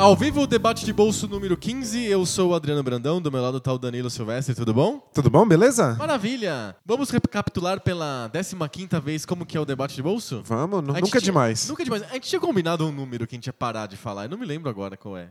[0.00, 2.02] Ao vivo, o debate de bolso número 15.
[2.06, 4.98] Eu sou o Adriano Brandão, do meu lado tá o Danilo Silvestre, tudo bom?
[5.12, 5.94] Tudo bom, beleza?
[5.96, 6.74] Maravilha!
[6.86, 10.40] Vamos recapitular pela 15ª vez como que é o debate de bolso?
[10.42, 11.68] Vamos, nu- A gente nunca é tinha- demais.
[11.68, 12.02] Nunca é demais.
[12.04, 14.24] A gente tinha combinado um número que a gente ia parar de falar.
[14.24, 15.28] Eu não me lembro agora qual é.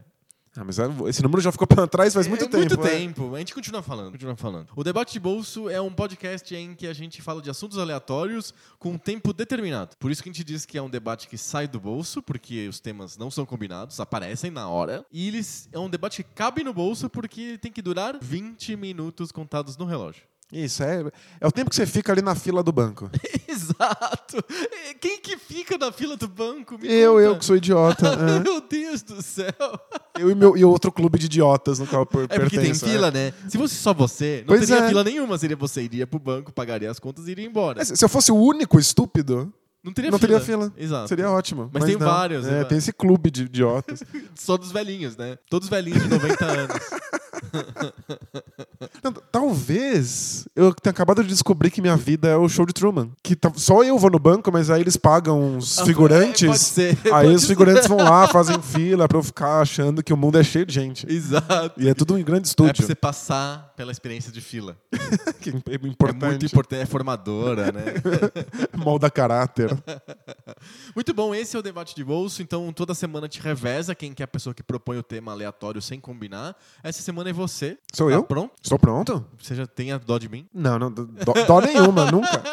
[0.60, 2.58] Ah, mas é- esse número já ficou pra trás faz muito é, tempo.
[2.58, 2.90] Muito é.
[2.90, 3.36] tempo.
[3.36, 4.68] A gente continua falando, continua falando.
[4.76, 8.54] O Debate de Bolso é um podcast em que a gente fala de assuntos aleatórios
[8.78, 9.96] com um tempo determinado.
[9.96, 12.68] Por isso que a gente diz que é um debate que sai do bolso, porque
[12.68, 15.06] os temas não são combinados, aparecem na hora.
[15.14, 19.32] E eles é um debate que cabe no bolso porque tem que durar 20 minutos
[19.32, 20.24] contados no relógio.
[20.52, 21.04] Isso, é,
[21.40, 23.10] é o tempo que você fica ali na fila do banco.
[23.48, 24.44] Exato!
[25.00, 26.78] Quem que fica na fila do banco?
[26.80, 27.24] Me eu, conta.
[27.26, 28.08] eu que sou idiota.
[28.38, 28.40] é.
[28.40, 29.54] Meu Deus do céu!
[30.18, 32.86] Eu e, meu, e outro clube de idiotas no qual eu É porque tem pertenço,
[32.86, 32.90] é.
[32.90, 33.32] fila, né?
[33.48, 34.88] Se fosse só você, não Pois teria é.
[34.88, 35.38] fila nenhuma.
[35.38, 37.82] Seria você iria pro banco, pagaria as contas e iria embora.
[37.82, 40.40] É, Se se eu fosse o único estúpido, Não teria não fila.
[40.40, 40.74] teria fila.
[40.76, 41.08] Exato.
[41.10, 41.70] Seria ótimo.
[41.72, 42.08] Mas tem não.
[42.08, 42.64] vários, É, né?
[42.64, 44.04] tem esse clube de idiotas.
[44.36, 45.38] Só dos velhinhos, né?
[45.50, 46.76] Todos velhinhos de 90 anos.
[49.32, 53.10] Talvez eu tenha acabado de descobrir que minha vida é o show de Truman.
[53.24, 56.44] Que tá- só eu vou no banco, mas aí eles pagam uns Ah, figurantes.
[56.44, 57.48] é, pode ser, aí pode os ser.
[57.48, 60.74] figurantes vão lá, fazem fila pra eu ficar achando que o mundo é cheio de
[60.74, 61.06] gente.
[61.12, 61.74] Exato.
[61.82, 62.86] E é tudo um grande É pra estúdio.
[62.88, 64.78] você passar pela experiência de fila.
[65.40, 66.26] que é É importante.
[66.32, 67.86] muito importante, é formadora, né?
[68.76, 69.70] Molda caráter.
[70.94, 72.42] muito bom, esse é o debate de bolso.
[72.42, 75.82] Então, toda semana te reveza quem que é a pessoa que propõe o tema aleatório
[75.82, 76.58] sem combinar.
[76.84, 77.78] Essa semana é você.
[77.94, 78.24] Sou Tá eu?
[78.24, 78.52] pronto?
[78.62, 79.26] Estou pronto?
[79.42, 80.46] Você já tem a dó de mim?
[80.54, 80.92] Não, não.
[80.92, 81.06] Dó,
[81.48, 82.44] dó nenhuma, nunca.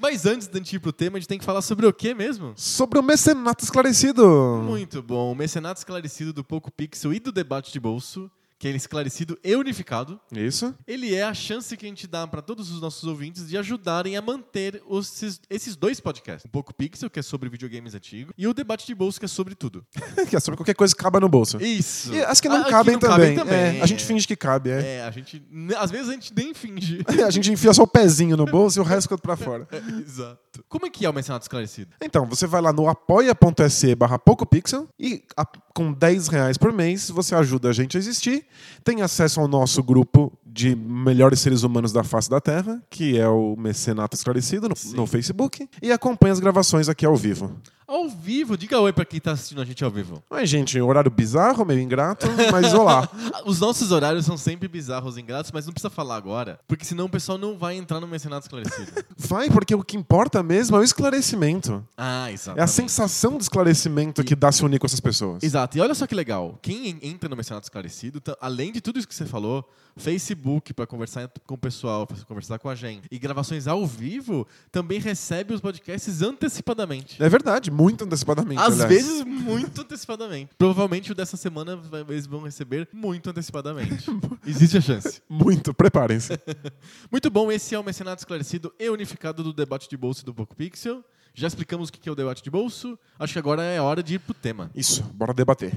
[0.00, 2.14] Mas antes da gente ir pro tema, a gente tem que falar sobre o quê
[2.14, 2.52] mesmo?
[2.54, 4.62] Sobre o mecenato esclarecido.
[4.64, 5.32] Muito bom.
[5.32, 9.56] O mecenato esclarecido do Poco Pixel e do debate de bolso, que é esclarecido e
[9.56, 10.20] unificado.
[10.30, 10.74] Isso?
[10.86, 14.18] Ele é a chance que a gente dá para todos os nossos ouvintes de ajudarem
[14.18, 16.44] a manter os- esses, dois podcasts.
[16.44, 19.28] O Poco Pixel, que é sobre videogames antigos, e o Debate de Bolso, que é
[19.28, 19.82] sobre tudo.
[20.28, 21.56] que é sobre qualquer coisa que caba no bolso.
[21.56, 22.12] Isso.
[22.14, 23.34] E as que não Ah, cabem também.
[23.34, 24.96] cabem É, a gente finge que cabe, é.
[24.96, 25.42] É, a gente.
[25.78, 27.00] Às vezes a gente nem finge.
[27.26, 29.66] A gente enfia só o pezinho no bolso e o resto fica pra fora.
[30.04, 30.62] Exato.
[30.68, 31.92] Como é que é o mecenato esclarecido?
[32.02, 37.10] Então, você vai lá no apoia.se barra PocoPixel e a- com 10 reais por mês
[37.10, 38.46] você ajuda a gente a existir,
[38.84, 43.28] tem acesso ao nosso grupo de melhores seres humanos da face da Terra, que é
[43.28, 47.56] o Mecenato Esclarecido no, no Facebook, e acompanha as gravações aqui ao vivo.
[47.86, 50.22] Ao vivo, diga oi pra quem tá assistindo a gente ao vivo.
[50.30, 53.08] Mas, gente, horário bizarro, meio ingrato, mas olá.
[53.44, 57.06] Os nossos horários são sempre bizarros e ingratos, mas não precisa falar agora, porque senão
[57.06, 58.92] o pessoal não vai entrar no mecenato esclarecido.
[59.18, 61.84] Vai, porque o que importa mesmo é o esclarecimento.
[61.96, 62.58] ah, exato.
[62.58, 65.42] É a sensação de esclarecimento que dá se unir com essas pessoas.
[65.42, 65.76] Exato.
[65.76, 66.58] E olha só que legal.
[66.62, 69.68] Quem en- entra no Mecenato Esclarecido, tá- além de tudo isso que você falou,
[70.00, 74.46] Facebook para conversar com o pessoal, pra conversar com a gente, e gravações ao vivo,
[74.72, 77.22] também recebe os podcasts antecipadamente.
[77.22, 78.60] É verdade, muito antecipadamente.
[78.60, 78.88] Às aliás.
[78.88, 80.50] vezes, muito antecipadamente.
[80.56, 81.78] Provavelmente o dessa semana
[82.08, 84.06] eles vão receber muito antecipadamente.
[84.46, 85.22] Existe a chance.
[85.28, 86.32] Muito, preparem-se.
[87.10, 90.56] Muito bom, esse é o Mecenato Esclarecido e unificado do debate de bolso do Poco
[90.56, 91.04] Pixel.
[91.34, 92.98] Já explicamos o que é o debate de bolso.
[93.18, 94.70] Acho que agora é hora de ir pro tema.
[94.74, 95.72] Isso, bora debater.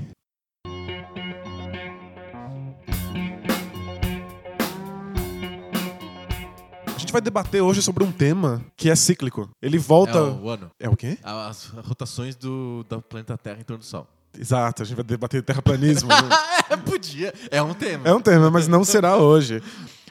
[7.14, 9.50] Vai debater hoje sobre um tema que é cíclico.
[9.62, 10.18] Ele volta.
[10.18, 10.72] É o ano.
[10.80, 11.18] É o quê?
[11.24, 14.08] As rotações do, do planeta Terra em torno do Sol.
[14.38, 16.10] Exato, a gente vai debater terraplanismo.
[16.10, 16.16] né?
[16.72, 17.34] é, podia.
[17.52, 18.08] É um tema.
[18.10, 19.62] é um tema, mas não será hoje.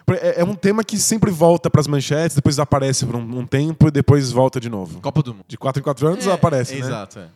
[0.09, 3.47] É é um tema que sempre volta para as manchetes, depois desaparece por um, um
[3.47, 5.01] tempo e depois volta de novo.
[5.01, 5.45] Copa do Mundo.
[5.49, 6.81] De 4 em 4 anos É, aparece, né?
[6.81, 7.29] Exato, é.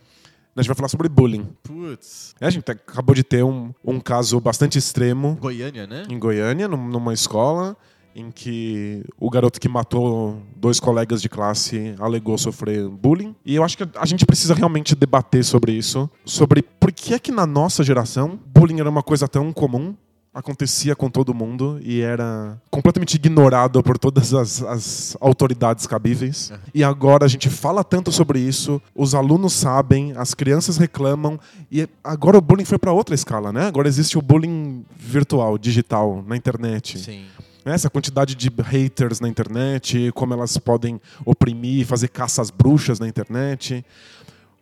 [0.55, 1.47] A gente vai falar sobre bullying.
[1.63, 2.33] Putz.
[2.41, 6.03] É, a gente acabou de ter um, um caso bastante extremo Goiânia, né?
[6.09, 7.75] em Goiânia, num- numa escola,
[8.17, 13.35] em que o garoto que matou dois colegas de classe alegou sofrer bullying.
[13.45, 17.19] E eu acho que a gente precisa realmente debater sobre isso, sobre por que é
[17.19, 19.93] que na nossa geração bullying era uma coisa tão comum,
[20.33, 26.51] acontecia com todo mundo e era completamente ignorado por todas as, as autoridades cabíveis.
[26.73, 31.39] E agora a gente fala tanto sobre isso, os alunos sabem, as crianças reclamam
[31.71, 33.67] e agora o bullying foi para outra escala, né?
[33.67, 36.99] Agora existe o bullying virtual, digital, na internet.
[36.99, 37.25] Sim.
[37.73, 43.07] Essa quantidade de haters na internet, como elas podem oprimir, fazer caça às bruxas na
[43.07, 43.85] internet.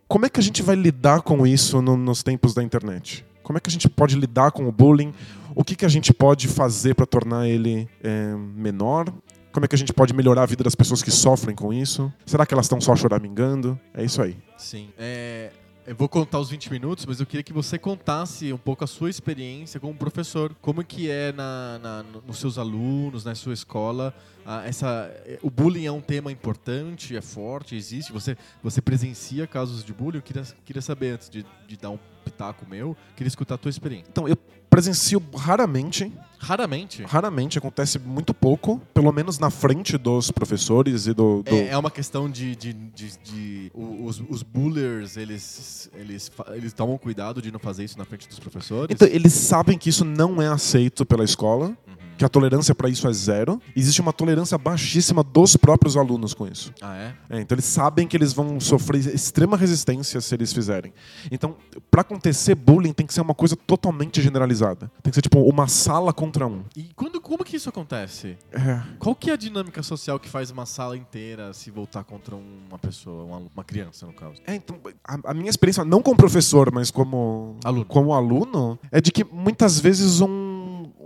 [0.08, 3.24] Como é que a gente vai lidar com isso no- nos tempos da internet?
[3.42, 5.12] Como é que a gente pode lidar com o bullying?
[5.54, 9.12] O que, que a gente pode fazer para tornar ele é, menor?
[9.52, 12.12] Como é que a gente pode melhorar a vida das pessoas que sofrem com isso?
[12.26, 13.78] Será que elas estão só choramingando?
[13.94, 14.36] É isso aí.
[14.58, 14.90] Sim.
[14.98, 15.50] É,
[15.86, 18.86] eu vou contar os 20 minutos, mas eu queria que você contasse um pouco a
[18.86, 20.54] sua experiência como professor.
[20.60, 24.12] Como que é na, na- nos seus alunos, na sua escola,
[24.44, 25.10] ah, essa,
[25.42, 28.12] o bullying é um tema importante, é forte, existe.
[28.12, 30.18] Você, você presencia casos de bullying?
[30.18, 33.70] Eu queria, queria saber, antes de, de dar um pitaco meu, queria escutar a tua
[33.70, 34.06] experiência.
[34.10, 34.36] Então, eu
[34.76, 36.12] presencio raramente.
[36.38, 37.02] Raramente?
[37.02, 41.42] Raramente, acontece muito pouco, pelo menos na frente dos professores e do.
[41.42, 41.54] do...
[41.54, 42.54] É, é, uma questão de.
[42.54, 47.98] de, de, de os, os bullers, eles, eles, eles tomam cuidado de não fazer isso
[47.98, 48.88] na frente dos professores?
[48.90, 51.76] Então, eles sabem que isso não é aceito pela escola.
[52.16, 53.60] Que a tolerância para isso é zero.
[53.74, 56.72] Existe uma tolerância baixíssima dos próprios alunos com isso.
[56.80, 57.14] Ah, é?
[57.30, 60.92] é então eles sabem que eles vão sofrer extrema resistência se eles fizerem.
[61.30, 61.56] Então,
[61.90, 64.90] para acontecer bullying tem que ser uma coisa totalmente generalizada.
[65.02, 66.62] Tem que ser tipo uma sala contra um.
[66.76, 68.36] E quando, como que isso acontece?
[68.52, 68.82] É.
[68.98, 72.78] Qual que é a dinâmica social que faz uma sala inteira se voltar contra uma
[72.78, 74.40] pessoa, uma, uma criança no caso?
[74.46, 77.84] É, então, a, a, minha experiência não como professor, mas como aluno.
[77.84, 80.45] como aluno, é de que muitas vezes um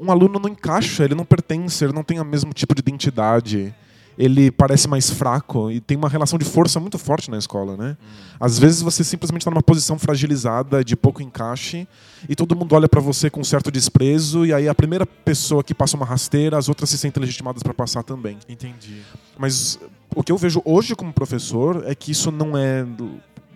[0.00, 3.74] um aluno não encaixa, ele não pertence, ele não tem o mesmo tipo de identidade.
[4.18, 7.96] Ele parece mais fraco e tem uma relação de força muito forte na escola, né?
[7.98, 8.06] Hum.
[8.38, 11.88] Às vezes você simplesmente está numa posição fragilizada, de pouco encaixe,
[12.28, 15.64] e todo mundo olha para você com um certo desprezo, e aí a primeira pessoa
[15.64, 18.38] que passa uma rasteira, as outras se sentem legitimadas para passar também.
[18.48, 19.00] Entendi.
[19.38, 19.78] Mas
[20.14, 22.84] o que eu vejo hoje como professor é que isso não é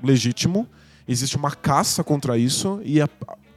[0.02, 0.66] legítimo,
[1.06, 3.08] existe uma caça contra isso, e a,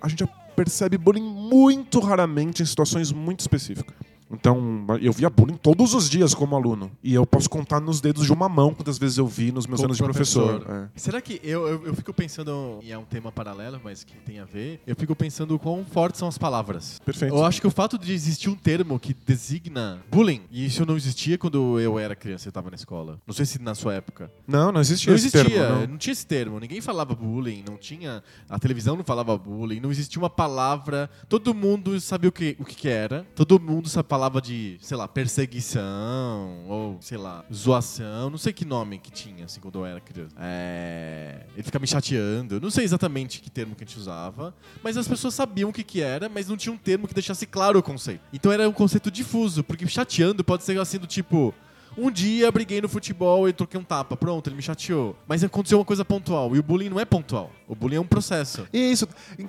[0.02, 3.96] a gente percebe bullying muito raramente em situações muito específicas.
[4.32, 6.92] Então, eu via bullying todos os dias como aluno.
[7.04, 9.80] E eu posso contar nos dedos de uma mão quantas vezes eu vi nos meus
[9.80, 10.60] como anos professor.
[10.60, 10.90] de professor.
[10.96, 11.00] É.
[11.00, 14.40] Será que eu, eu, eu, fico pensando, e é um tema paralelo, mas que tem
[14.40, 17.00] a ver, eu fico pensando quão fortes são as palavras.
[17.06, 17.34] Perfeito.
[17.34, 20.98] Eu acho que o fato de existir um termo que designa bullying, e isso não
[20.98, 23.20] existia quando eu era criança, eu estava na escola.
[23.26, 24.32] Não sei se na sua época.
[24.48, 25.80] Não, não existia não esse existia, termo.
[25.80, 25.88] Não.
[25.88, 26.60] não tinha esse termo.
[26.60, 28.24] Ninguém falava bullying, não tinha.
[28.50, 31.10] A televisão não falava bullying, não existia uma palavra.
[31.30, 33.26] Todo mundo sabia o que, o que era.
[33.36, 38.98] Todo mundo falava de, sei lá, perseguição, ou, sei lá, zoação, não sei que nome
[38.98, 40.36] que tinha, assim, quando eu era criança.
[40.40, 41.46] É...
[41.54, 45.08] Ele fica me chateando, não sei exatamente que termo que a gente usava, mas as
[45.08, 47.84] pessoas sabiam o que que era, mas não tinha um termo que deixasse claro o
[47.84, 48.22] conceito.
[48.34, 51.54] Então era um conceito difuso, porque chateando pode ser assim do tipo,
[51.98, 54.16] um dia briguei no futebol e troquei um tapa.
[54.16, 55.16] Pronto, ele me chateou.
[55.28, 56.56] Mas aconteceu uma coisa pontual.
[56.56, 57.52] E o bullying não é pontual.
[57.68, 58.66] O bullying é um processo.
[58.72, 59.08] E isso.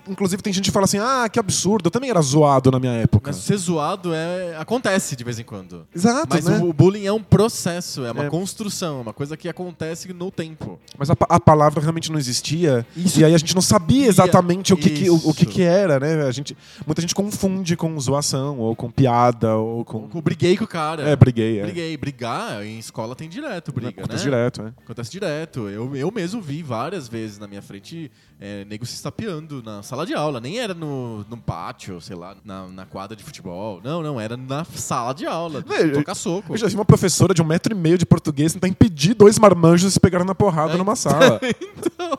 [0.09, 1.87] Inclusive, tem gente que fala assim: ah, que absurdo.
[1.87, 3.31] Eu também era zoado na minha época.
[3.31, 4.57] Mas ser zoado é...
[4.57, 5.87] acontece de vez em quando.
[5.95, 6.29] Exato.
[6.31, 6.59] Mas né?
[6.59, 8.31] o bullying é um processo, é uma é.
[8.31, 10.81] construção, é uma coisa que acontece no tempo.
[10.99, 12.85] Mas a, a palavra realmente não existia.
[12.97, 13.21] Isso.
[13.21, 16.01] E aí a gente não sabia exatamente o, que, que, o, o, que, que era,
[16.01, 16.25] né?
[16.25, 16.57] A gente,
[16.87, 20.09] muita gente confunde com zoação, ou com piada, ou com.
[20.13, 21.03] Ou briguei com o cara.
[21.03, 21.61] É, briguei.
[21.61, 21.63] É.
[21.63, 21.97] Briguei.
[21.97, 24.31] Brigar em escola tem direto briga, Acontece né?
[24.31, 24.69] direto, é.
[24.83, 25.69] Acontece direto.
[25.69, 30.07] Eu, eu mesmo vi várias vezes na minha frente é, nego se estapeando na sala
[30.07, 30.41] de aula.
[30.41, 33.81] Nem era no, no pátio, sei lá, na, na quadra de futebol.
[33.83, 35.65] Não, não, era na sala de aula.
[35.71, 36.53] É, tocar soco.
[36.53, 39.39] Eu já vi uma professora de um metro e meio de português tentar impedir dois
[39.39, 41.41] marmanjos de se pegarem na porrada é, numa sala.
[41.45, 42.19] então...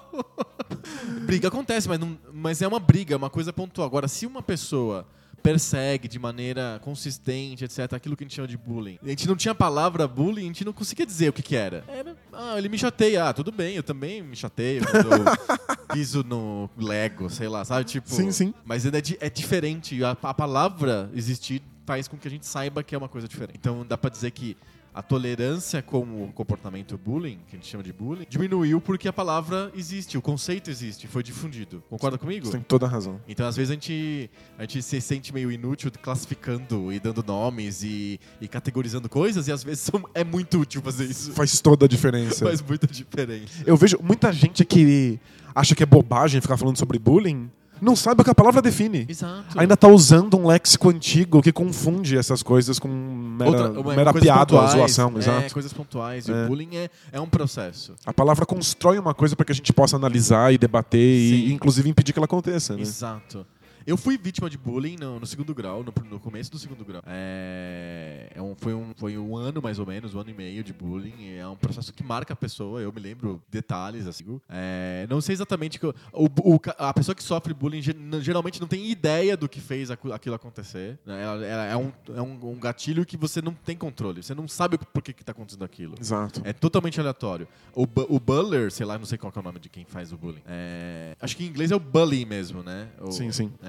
[1.26, 3.88] briga acontece, mas, não, mas é uma briga, é uma coisa pontual.
[3.88, 5.06] Agora, se uma pessoa
[5.42, 7.94] persegue de maneira consistente, etc.
[7.94, 9.00] Aquilo que a gente chama de bullying.
[9.04, 11.56] A gente não tinha a palavra bullying, a gente não conseguia dizer o que, que
[11.56, 11.84] era.
[11.88, 13.26] Era, ah, ele me chateia.
[13.26, 17.86] Ah, tudo bem, eu também me chateio quando eu piso no Lego, sei lá, sabe?
[17.86, 18.54] Tipo, sim, sim.
[18.66, 20.04] Mas é, é diferente.
[20.04, 23.58] A, a palavra existir faz com que a gente saiba que é uma coisa diferente.
[23.60, 24.56] Então dá para dizer que
[25.00, 29.14] a tolerância com o comportamento bullying, que a gente chama de bullying, diminuiu porque a
[29.14, 31.82] palavra existe, o conceito existe, foi difundido.
[31.90, 32.46] Concorda comigo?
[32.46, 33.18] Você tem toda a razão.
[33.26, 37.82] Então, às vezes, a gente, a gente se sente meio inútil classificando e dando nomes
[37.82, 41.32] e, e categorizando coisas, e às vezes são, é muito útil fazer isso.
[41.32, 42.44] Faz toda a diferença.
[42.44, 43.64] Faz muita diferença.
[43.66, 45.18] Eu vejo muita gente que
[45.56, 47.50] acha que é bobagem ficar falando sobre bullying,
[47.82, 49.06] não sabe o que a palavra define.
[49.08, 49.58] Exato.
[49.58, 54.56] Ainda está usando um léxico antigo que confunde essas coisas com mera, Outra, mera piada
[54.56, 55.14] ou zoação.
[55.16, 55.54] É, exato.
[55.54, 56.28] coisas pontuais.
[56.28, 56.44] E é.
[56.44, 57.94] o bullying é, é um processo.
[58.06, 61.36] A palavra constrói uma coisa para que a gente possa analisar e debater Sim.
[61.36, 62.76] e, inclusive, impedir que ela aconteça.
[62.76, 62.82] Né?
[62.82, 63.46] Exato.
[63.86, 67.02] Eu fui vítima de bullying no, no segundo grau, no, no, começo do segundo grau.
[67.06, 70.64] É, é um, foi, um, foi um ano, mais ou menos, um ano e meio
[70.64, 71.38] de bullying.
[71.38, 74.40] É um processo que marca a pessoa, eu me lembro detalhes, assim.
[74.50, 75.80] É, não sei exatamente...
[75.80, 77.82] Que, o, o, a pessoa que sofre bullying
[78.22, 81.00] geralmente não tem ideia do que fez aquilo acontecer.
[81.08, 84.22] É, é, um, é um, um, gatilho que você não tem controle.
[84.22, 85.96] Você não sabe por que está acontecendo aquilo.
[86.00, 86.42] Exato.
[86.44, 87.48] É totalmente aleatório.
[87.74, 90.18] O, o buller, sei lá, não sei qual é o nome de quem faz o
[90.18, 90.42] bullying.
[90.46, 92.90] É, acho que em inglês é o bully mesmo, né?
[93.00, 93.52] O, sim, sim.
[93.64, 93.69] É,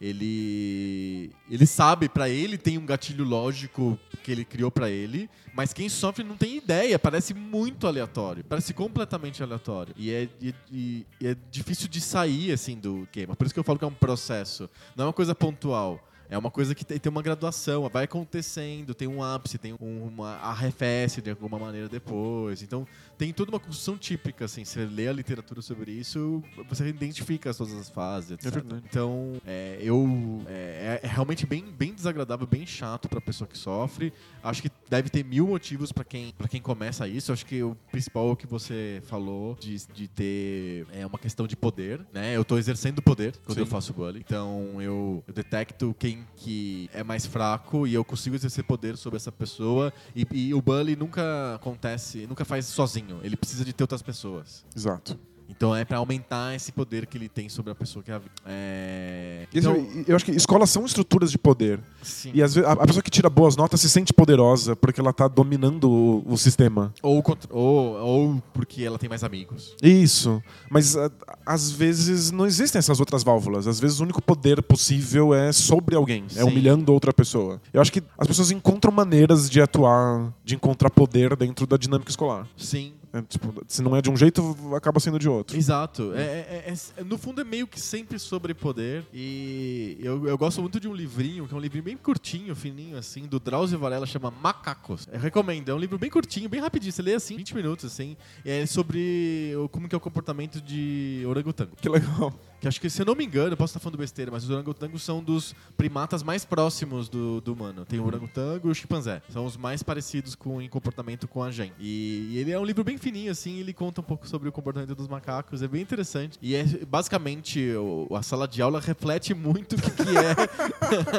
[0.00, 5.72] ele ele sabe, para ele tem um gatilho lógico que ele criou para ele, mas
[5.72, 9.94] quem sofre não tem ideia, parece muito aleatório, parece completamente aleatório.
[9.96, 13.34] E é, e, e é difícil de sair assim do queima.
[13.34, 16.04] Por isso que eu falo que é um processo, não é uma coisa pontual.
[16.30, 20.34] É uma coisa que tem, uma graduação, vai acontecendo, tem um ápice, tem um, uma
[20.36, 22.62] arrefece de alguma maneira depois.
[22.62, 22.86] Então,
[23.18, 24.64] tem toda uma construção típica, assim.
[24.64, 28.46] Você lê a literatura sobre isso, você identifica todas as fases, etc.
[28.46, 28.82] É verdade.
[28.88, 30.40] Então, é, eu.
[30.46, 34.12] É, é realmente bem, bem desagradável, bem chato pra pessoa que sofre.
[34.42, 37.32] Acho que deve ter mil motivos pra quem, pra quem começa isso.
[37.32, 41.46] Acho que o principal é o que você falou, de, de ter é, uma questão
[41.46, 42.36] de poder, né?
[42.36, 43.62] Eu tô exercendo poder quando Sim.
[43.62, 44.20] eu faço bullying.
[44.20, 49.16] Então, eu, eu detecto quem que é mais fraco e eu consigo exercer poder sobre
[49.16, 49.92] essa pessoa.
[50.14, 53.07] E, e o bullying nunca acontece, nunca faz sozinho.
[53.22, 54.64] Ele precisa de ter outras pessoas.
[54.76, 55.18] Exato.
[55.50, 58.20] Então é pra aumentar esse poder que ele tem sobre a pessoa que é a.
[58.44, 59.46] É...
[59.54, 59.74] Então,
[60.06, 61.80] eu acho que escolas são estruturas de poder.
[62.02, 62.30] sim.
[62.34, 65.26] E às vezes a pessoa que tira boas notas se sente poderosa porque ela tá
[65.26, 66.92] dominando o, o sistema.
[67.02, 69.74] Ou, ou, ou porque ela tem mais amigos.
[69.82, 70.42] Isso.
[70.70, 71.10] Mas a-
[71.46, 73.66] às vezes não existem essas outras válvulas.
[73.66, 76.42] Às vezes o único poder possível é sobre alguém, é Sim.
[76.42, 77.58] humilhando outra pessoa.
[77.72, 82.10] Eu acho que as pessoas encontram maneiras de atuar, de encontrar poder dentro da dinâmica
[82.10, 82.46] escolar.
[82.54, 82.92] Sim.
[83.12, 85.56] É, tipo, se não é de um jeito, acaba sendo de outro.
[85.56, 86.12] Exato.
[86.14, 89.04] É, é- é- no fundo é meio que sempre sobre poder.
[89.12, 92.98] E eu, eu gosto muito de um livrinho, que é um livrinho bem curtinho, fininho,
[92.98, 95.08] assim, do Drauzio Varela, chama Macacos.
[95.10, 95.70] Eu recomendo.
[95.70, 96.92] É um livro bem curtinho, bem rapidinho.
[96.92, 98.16] Você lê assim, 20 minutos, assim.
[98.44, 101.72] E é sobre o- como que é o comportamento de orangotango.
[101.80, 102.32] Que legal.
[102.60, 104.50] Que acho que, se eu não me engano, eu posso estar falando besteira, mas os
[104.50, 107.84] orangotangos são dos primatas mais próximos do, do humano.
[107.84, 109.22] Tem o orangotango e o chimpanzé.
[109.30, 111.74] São os mais parecidos com, em comportamento com a gente.
[111.78, 114.52] E, e ele é um livro bem fininho, assim, ele conta um pouco sobre o
[114.52, 115.62] comportamento dos macacos.
[115.62, 116.36] É bem interessante.
[116.42, 120.34] E é basicamente o- a sala de aula reflete muito o que, que é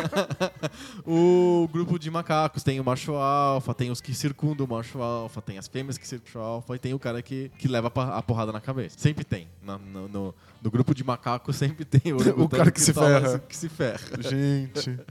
[1.07, 2.63] o grupo de macacos.
[2.63, 6.07] Tem o macho alfa, tem os que circundam o macho alfa, tem as fêmeas que
[6.07, 8.97] circundam o alfa e tem o cara que, que leva a porrada na cabeça.
[8.99, 9.47] Sempre tem.
[9.63, 9.77] No,
[10.09, 13.39] no- no grupo de macacos sempre tem o, orangotango cara que se toma- ferra.
[13.39, 14.21] Que se ferra.
[14.21, 14.97] Gente.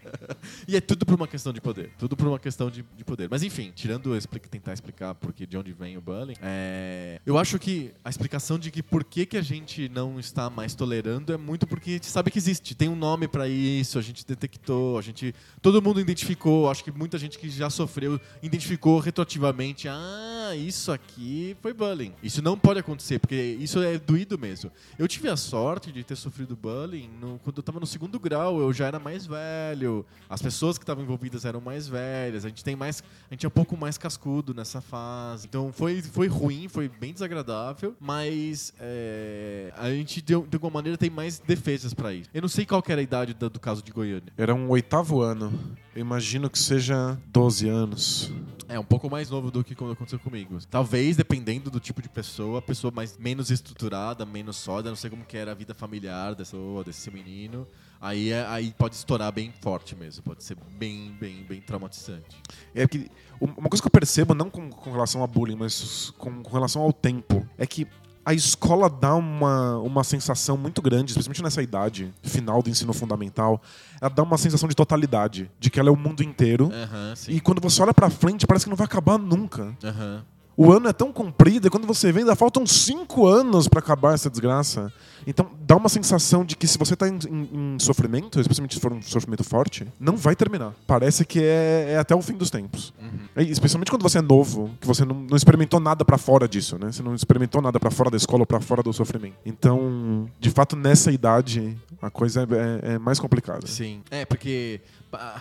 [0.67, 1.91] E é tudo por uma questão de poder.
[1.99, 3.29] Tudo por uma questão de, de poder.
[3.31, 7.39] Mas enfim, tirando eu expli- tentar explicar porque de onde vem o bullying, é, eu
[7.39, 11.33] acho que a explicação de que por que, que a gente não está mais tolerando
[11.33, 12.75] é muito porque a gente sabe que existe.
[12.75, 15.35] Tem um nome pra isso, a gente detectou, a gente.
[15.63, 16.71] Todo mundo identificou.
[16.71, 19.89] Acho que muita gente que já sofreu identificou retroativamente.
[19.89, 22.13] Ah, isso aqui foi bullying.
[22.23, 24.71] Isso não pode acontecer, porque isso é doído mesmo.
[24.99, 28.61] Eu tive a sorte de ter sofrido bullying no- quando eu tava no segundo grau,
[28.61, 32.65] eu já era mais velho, as pessoas que estavam envolvidas eram mais velhas, a gente
[32.65, 33.03] tem mais.
[33.31, 35.47] A gente é um pouco mais cascudo nessa fase.
[35.47, 40.97] Então foi, foi ruim, foi bem desagradável, mas é, a gente de, de alguma maneira
[40.97, 42.31] tem mais defesas pra isso.
[42.33, 44.33] Eu não sei qual era a idade da- do caso de Goiânia.
[44.37, 45.53] Era um oitavo ano.
[45.95, 48.33] Eu imagino que seja 12 anos.
[48.69, 50.59] É um pouco mais novo do que quando aconteceu comigo.
[50.71, 55.09] Talvez, dependendo do tipo de pessoa, a pessoa mais menos estruturada, menos sólida, não sei
[55.11, 57.67] como que era a vida familiar dessa desse menino.
[58.01, 62.37] Aí, é- aí pode estourar bem forte mesmo, pode ser bem, bem, bem traumatizante.
[62.75, 66.11] É que um- uma coisa que eu percebo, não com, com relação a bullying, mas
[66.17, 67.89] com, com relação ao tempo, é que
[68.25, 73.61] a escola dá uma, uma sensação muito grande, especialmente nessa idade final do ensino fundamental,
[74.01, 76.71] ela dá uma sensação de totalidade, de que ela é o mundo inteiro.
[77.17, 77.33] Sim.
[77.33, 79.75] E quando você olha pra frente, parece que não vai acabar nunca.
[79.83, 80.25] Aham.
[80.61, 84.13] O ano é tão comprido e quando você vê, ainda faltam cinco anos pra acabar
[84.15, 84.93] essa desgraça.
[85.25, 88.81] Então dá uma sensação de que se você tá em, em- em sofrimento, especialmente se
[88.81, 90.73] for um sofrimento forte, não vai terminar.
[90.87, 92.93] Parece que é, é até o fim dos tempos.
[93.01, 93.43] Uhum.
[93.45, 96.77] E especialmente quando você é novo, que você não, não experimentou nada pra fora disso,
[96.77, 96.91] né?
[96.91, 99.37] Você não experimentou nada pra fora da escola ou pra fora do sofrimento.
[99.47, 103.65] Então, de fato, nessa idade, a coisa é, é- é mais complicada.
[103.67, 104.01] Sim.
[104.11, 104.81] É, porque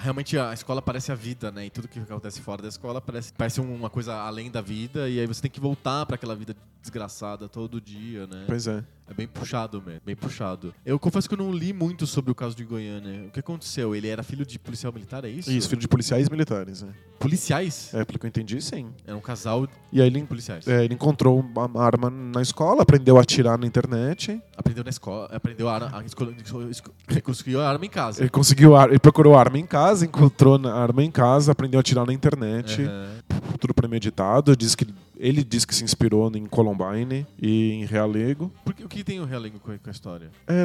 [0.02, 1.66] realmente a escola parece a vida, né?
[1.66, 5.10] E tudo que acontece fora da escola parece, parece uma coisa além da vida.
[5.10, 8.46] E aí você tem que voltar pra aquela vida desgraçada todo dia, né?
[8.48, 8.84] Pois é.
[9.10, 10.74] É bem puxado mesmo, bem puxado.
[10.86, 13.28] Eu confesso que eu não li muito sobre o caso de Goiânia.
[13.28, 13.96] O que aconteceu?
[13.96, 15.50] Ele era filho de policial militar, é isso?
[15.50, 16.82] Isso, filho de policiais militares.
[16.82, 16.94] né?
[17.18, 17.94] Policiais?
[17.94, 18.90] É, pelo que eu entendi, sim.
[19.06, 20.68] Era um casal E aí ele, de policiais.
[20.68, 24.42] é, ele encontrou uma arma na escola, aprendeu a atirar na internet.
[24.58, 27.90] Aprendeu na escola, aprendeu a, arma- a escola, esco- esco- ele conseguiu a arma em
[27.90, 28.22] casa.
[28.22, 31.82] Ele conseguiu, ar- ele procurou arma em casa, encontrou a arma em casa, aprendeu a
[31.82, 32.82] atirar na internet.
[32.84, 33.08] Aham.
[33.60, 34.56] Tudo premeditado.
[34.56, 34.86] Diz que
[35.20, 38.52] ele diz que se inspirou em Columbine e em Realego.
[38.64, 40.30] Porque o que tem o realengo com, a história?
[40.46, 40.64] É,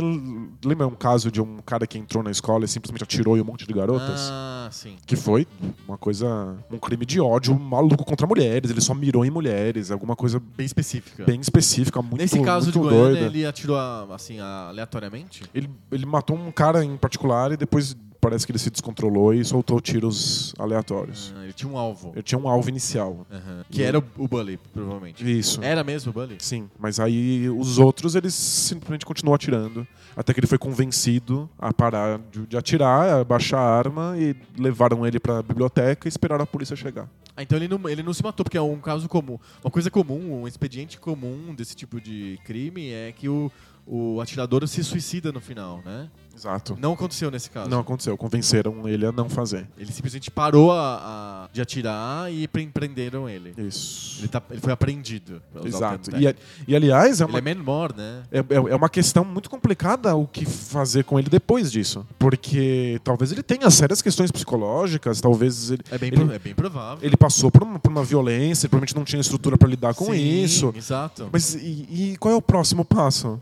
[0.64, 3.44] lembra um caso de um cara que entrou na escola e simplesmente atirou em um
[3.44, 4.28] monte de garotas?
[4.30, 4.96] Ah, sim.
[5.06, 5.46] Que foi
[5.88, 6.56] uma coisa.
[6.70, 8.70] um crime de ódio maluco contra mulheres.
[8.70, 11.25] Ele só mirou em mulheres, alguma coisa Bem específica.
[11.25, 13.26] bem específica, muito Nesse caso de muito Goiânia, doida.
[13.26, 13.76] ele atirou
[14.12, 15.44] assim, aleatoriamente?
[15.54, 19.45] Ele, ele matou um cara em particular e depois parece que ele se descontrolou e
[19.45, 21.35] soltou tiros aleatórios.
[21.37, 22.12] Ah, ele tinha um alvo.
[22.14, 23.26] Ele tinha um alvo inicial.
[23.31, 23.64] Aham.
[23.69, 25.38] Que era o, o Bully, provavelmente.
[25.38, 25.61] Isso.
[25.61, 26.37] Era mesmo o Bully?
[26.38, 29.87] Sim, mas aí os outros eles simplesmente continuam atirando.
[30.17, 34.37] Até que ele foi convencido a parar de, de atirar, a baixar a arma e
[34.57, 37.09] levaram ele pra biblioteca e esperaram a polícia chegar.
[37.37, 39.38] Ah, então ele não, ele não se matou, porque é um caso comum.
[39.64, 43.50] Uma coisa comum, um expediente comum desse tipo de crime é que o,
[43.87, 46.09] o atirador se suicida no final, né?
[46.35, 46.77] Exato.
[46.81, 47.69] Não aconteceu nesse caso.
[47.69, 49.69] Não aconteceu, convenceram ele a não fazer.
[49.77, 53.53] Ele simplesmente parou a- a- de atirar e pre- prenderam ele.
[53.59, 54.21] Isso.
[54.21, 55.43] Ele, tá- ele foi apreendido.
[55.62, 56.11] Exato.
[56.11, 56.35] termo E,
[56.67, 58.23] e, aliás, é Ele uma, é menor, né?
[58.33, 62.05] é, é- é uma questão muito complicada o que fazer com ele depois disso.
[62.19, 67.05] Porque talvez ele tenha sérias questões psicológicas, talvez ele, É bem, ele, é bem provável.
[67.07, 70.07] ele passou por uma, por uma violência, ele provavelmente não tinha estrutura para lidar com
[70.07, 70.73] Sim, isso.
[70.75, 71.29] Exato.
[71.31, 73.39] Mas e, e qual é o próximo passo?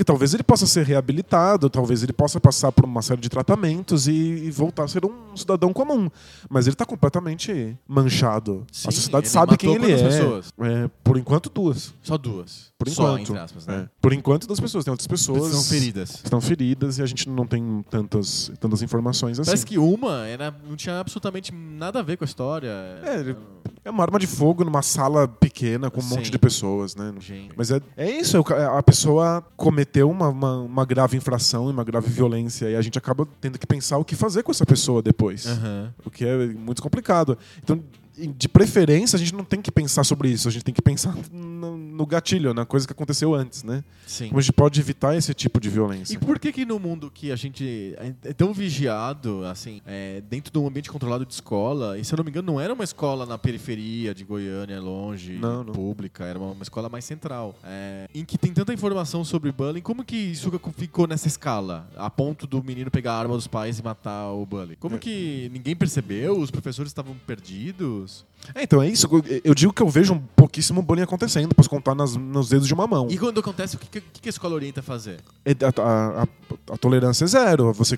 [0.00, 4.08] Porque talvez ele possa ser reabilitado, talvez ele possa passar por uma série de tratamentos
[4.08, 6.08] e, e voltar a ser um cidadão comum.
[6.48, 8.64] Mas ele está completamente manchado.
[8.72, 10.02] Sim, a sociedade sabe quem ele é.
[10.02, 10.54] pessoas?
[10.58, 11.92] É, Por enquanto, duas.
[12.02, 12.72] Só duas.
[12.78, 13.20] Por Só, enquanto.
[13.32, 13.82] entre aspas, né?
[13.84, 13.88] É.
[14.00, 14.84] Por enquanto, duas pessoas.
[14.86, 15.52] Tem outras pessoas.
[15.52, 16.10] São feridas.
[16.24, 19.50] Estão feridas e a gente não tem tantas, tantas informações assim.
[19.50, 22.70] Parece que uma era, não tinha absolutamente nada a ver com a história.
[23.04, 23.36] É, ele-
[23.84, 26.16] É uma arma de fogo numa sala pequena com um Sim.
[26.16, 27.14] monte de pessoas, né?
[27.56, 31.82] Mas é, é isso, é a pessoa cometeu uma, uma, uma grave infração e uma
[31.84, 35.00] grave violência e a gente acaba tendo que pensar o que fazer com essa pessoa
[35.02, 35.46] depois.
[35.46, 35.94] Aham.
[36.04, 37.38] O que é muito complicado.
[37.62, 37.82] Então,
[38.28, 41.14] de preferência, a gente não tem que pensar sobre isso, a gente tem que pensar
[41.32, 43.82] no, no gatilho, na coisa que aconteceu antes, né?
[44.06, 44.28] Sim.
[44.28, 46.14] Como a gente pode evitar esse tipo de violência.
[46.14, 50.52] E por que que no mundo que a gente é tão vigiado, assim, é, dentro
[50.52, 52.84] de um ambiente controlado de escola, e se eu não me engano não era uma
[52.84, 55.72] escola na periferia de Goiânia, longe, Não, não.
[55.72, 59.80] pública, era uma, uma escola mais central, é, em que tem tanta informação sobre bullying,
[59.82, 63.78] como que isso ficou nessa escala, a ponto do menino pegar a arma dos pais
[63.78, 64.76] e matar o bully?
[64.76, 64.98] Como É.
[64.98, 66.38] que ninguém percebeu?
[66.38, 68.09] Os professores estavam perdidos?
[68.54, 69.06] É, então é isso.
[69.44, 72.74] Eu- digo que eu vejo um pouquíssimo bullying acontecendo, posso contar nas- nos dedos de
[72.74, 73.06] uma mão.
[73.10, 75.20] E quando acontece, o que, que, que a escola orienta a fazer?
[75.44, 77.72] É, A, a- a- a tolerância é zero.
[77.74, 77.96] Você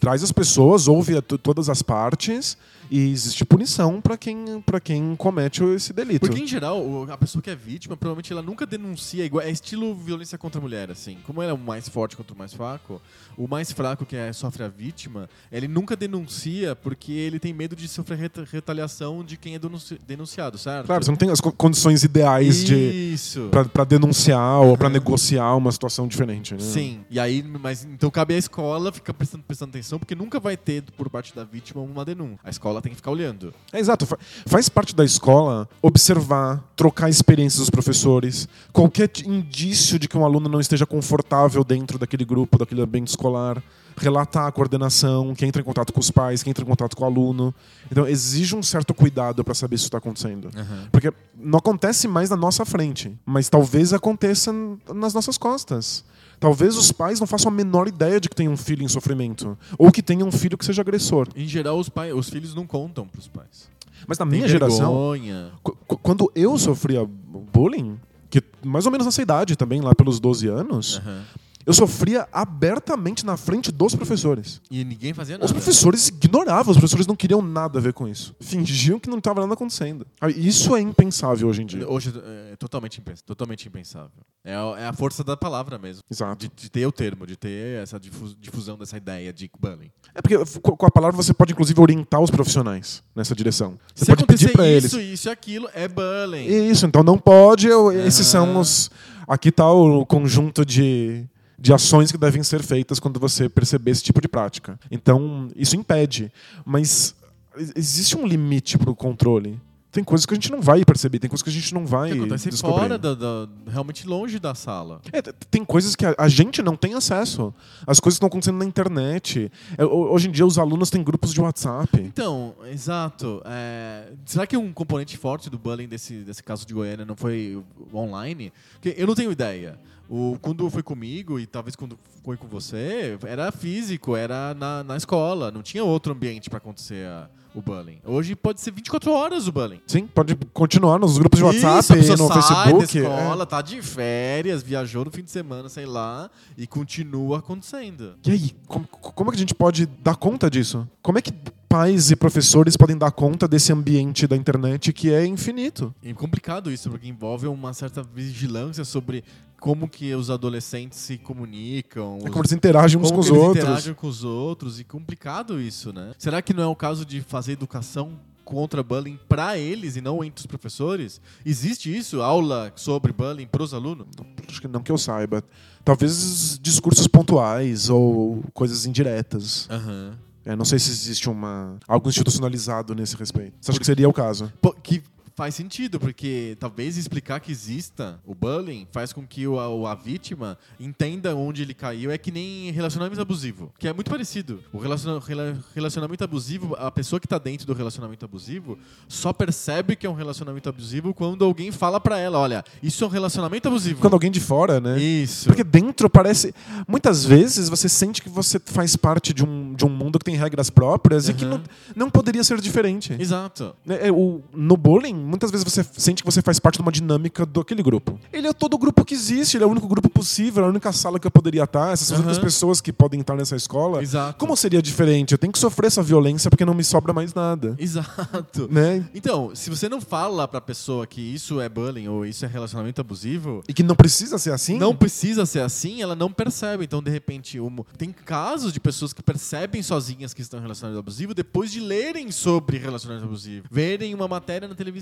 [0.00, 2.56] traz as pessoas, ouve todas as partes
[2.90, 6.20] e existe punição para quem, pra quem comete esse delito.
[6.26, 9.24] Porque, em geral, a pessoa que é vítima, provavelmente ela nunca denuncia.
[9.24, 11.16] Igual, é estilo violência contra a mulher, assim.
[11.24, 13.00] Como ela é o mais forte contra o mais fraco,
[13.36, 17.74] o mais fraco que é, sofre a vítima, ele nunca denuncia porque ele tem medo
[17.74, 20.84] de sofrer reta- retaliação de quem é denunci- denunciado, certo?
[20.86, 22.74] Claro, você não tem as co- condições ideais de
[23.14, 23.48] Isso.
[23.50, 26.52] pra, pra denunciar ou pra negociar uma situação diferente.
[26.54, 26.60] Né?
[26.60, 27.00] Sim.
[27.10, 30.82] E aí, mas então cabe à escola ficar prestando, prestando atenção, porque nunca vai ter,
[30.96, 32.38] por parte da vítima, uma denúncia.
[32.44, 33.52] A escola tem que ficar olhando.
[33.72, 34.06] É exato.
[34.06, 40.24] Fa- Faz parte da escola observar, trocar experiências dos professores, qualquer indício de que um
[40.24, 43.62] aluno não esteja confortável dentro daquele grupo, daquele ambiente escolar,
[43.96, 47.04] relatar a coordenação, quem entra em contato com os pais, quem entra em contato com
[47.04, 47.54] o aluno.
[47.90, 50.50] Então exige um certo cuidado para saber se isso está acontecendo.
[50.90, 54.52] Porque não acontece mais na nossa frente, mas talvez aconteça
[54.94, 56.04] nas nossas costas.
[56.42, 59.56] Talvez os pais não façam a menor ideia de que tem um filho em sofrimento.
[59.78, 61.28] Ou que tenha um filho que seja agressor.
[61.36, 63.70] Em geral, os, pais, os filhos não contam pros pais.
[64.08, 65.52] Mas na Tem minha geração, vergonha.
[65.62, 67.96] Qu- Quando eu sofria bullying,
[68.28, 71.22] que mais ou menos nessa idade também, lá pelos 12 anos, Aham.
[71.66, 74.60] Eu sofria abertamente na frente dos professores.
[74.70, 75.44] E ninguém fazia nada.
[75.46, 78.34] Os professores ignoravam, os professores não queriam nada a ver com isso.
[78.40, 80.06] Fingiam que não estava nada acontecendo.
[80.20, 81.88] Ah, Isso é impensável hoje em dia.
[81.88, 82.12] Hoje
[82.50, 84.10] é totalmente, impens totalmente impensável.
[84.44, 86.02] É a, é a força da palavra mesmo.
[86.10, 86.36] Exato.
[86.48, 89.90] De, de ter o termo, de ter essa difu- difusão dessa ideia de bullying.
[90.14, 93.78] É porque com a palavra você pode inclusive orientar os profissionais nessa direção.
[93.94, 94.84] Você Se pode acontecer pedir para eles.
[94.86, 96.46] isso, isso e aquilo, é bullying.
[96.70, 97.66] Isso, então não pode.
[97.68, 98.90] eu- Esses são os.
[99.28, 101.24] Aqui está o conjunto de,
[101.62, 104.76] de ações que devem ser feitas quando você perceber esse tipo de prática.
[104.90, 106.32] Então, isso impede.
[106.64, 107.14] Mas
[107.56, 109.60] ex- existe um limite para o controle.
[109.92, 112.10] Tem coisas que a gente não vai perceber, tem coisas que a gente não vai
[112.10, 112.78] que acontece descobrir.
[112.80, 115.02] fora, da, da- realmente longe da sala.
[115.12, 117.54] É, tem coisas que a, a gente não tem acesso.
[117.86, 119.52] As coisas estão acontecendo na internet.
[119.78, 122.00] É, ho- hoje em dia, os alunos têm grupos de WhatsApp.
[122.00, 123.40] Então, exato.
[123.44, 127.62] É, será que um componente forte do bullying desse, desse caso de Goiânia não foi
[127.92, 128.50] o online?
[128.72, 129.78] Porque eu não tenho ideia.
[130.14, 134.94] O, quando foi comigo e talvez quando foi com você, era físico, era na, na
[134.94, 137.98] escola, não tinha outro ambiente para acontecer a- o bullying.
[138.04, 139.80] Hoje pode ser 24 horas o bullying.
[139.86, 143.00] Sim, pode continuar nos grupos de WhatsApp Isso, a pessoa e no sai Facebook.
[143.00, 143.18] da é.
[143.22, 148.14] escola, tá de férias, viajou no fim de semana, sei lá, e continua acontecendo.
[148.26, 150.86] E aí, como, como é que a gente pode dar conta disso?
[151.00, 151.32] Como é que
[151.68, 155.94] pais e professores podem dar conta desse ambiente da internet que é infinito?
[156.04, 159.24] É complicado isso, porque envolve uma certa vigilância sobre
[159.62, 162.14] como que os adolescentes se comunicam.
[162.20, 163.62] É os- como eles interagem uns com os outros.
[163.64, 166.12] interagem com os outros e complicado isso, né?
[166.18, 170.24] Será que não é o caso de fazer educação contra bullying para eles e não
[170.24, 171.20] entre os professores?
[171.46, 172.20] Existe isso?
[172.20, 174.08] Aula sobre bullying para os alunos?
[174.48, 175.44] Acho que não que eu saiba.
[175.84, 179.68] Talvez discursos pontuais ou coisas indiretas.
[179.70, 180.18] Aham.
[180.44, 183.52] É, não sei se existe uma algo institucionalizado nesse respeito.
[183.60, 184.52] Você acha que seria o caso?
[184.82, 185.00] Que
[185.34, 189.94] faz sentido, porque talvez explicar que exista o bullying faz com que o, a, a
[189.94, 192.10] vítima entenda onde ele caiu.
[192.10, 194.60] É que nem relacionamento abusivo, que é muito parecido.
[194.72, 199.96] O relaciona- rela- relacionamento abusivo, a pessoa que tá dentro do relacionamento abusivo só percebe
[199.96, 203.68] que é um relacionamento abusivo quando alguém fala pra ela: olha, isso é um relacionamento
[203.68, 204.00] abusivo.
[204.00, 204.98] Quando alguém de fora, né?
[205.00, 205.46] Isso.
[205.46, 206.54] Porque dentro parece.
[206.86, 210.36] Muitas vezes você sente que você faz parte de um, de um mundo que tem
[210.36, 211.50] regras próprias e que Uhum.
[211.50, 211.62] não,
[211.96, 213.16] não poderia ser diferente.
[213.18, 213.74] Exato.
[213.88, 216.92] É, é, o- no bullying, muitas vezes você sente que você faz parte de uma
[216.92, 218.18] dinâmica daquele grupo.
[218.32, 220.70] Ele é todo o grupo que existe, ele é o único grupo possível, é a
[220.70, 222.26] única sala que eu poderia estar, essas são as Uhum.
[222.28, 224.02] únicas pessoas que podem estar nessa escola.
[224.02, 224.38] Exato.
[224.38, 225.32] Como seria diferente?
[225.32, 227.74] Eu tenho que sofrer essa violência porque não me sobra mais nada.
[227.78, 228.68] Exato.
[228.70, 229.04] Né?
[229.14, 233.00] Então, se você não fala pra pessoa que isso é bullying ou isso é relacionamento
[233.00, 234.78] abusivo, E que não precisa ser assim?
[234.78, 236.84] não precisa ser assim, ela não percebe.
[236.84, 237.58] Então, de repente,
[237.98, 242.30] tem casos de pessoas que percebem sozinhas que estão em relacionamento abusivo depois de lerem
[242.30, 243.66] sobre relacionamento abusivo.
[243.70, 244.92] Verem uma matéria na televisão,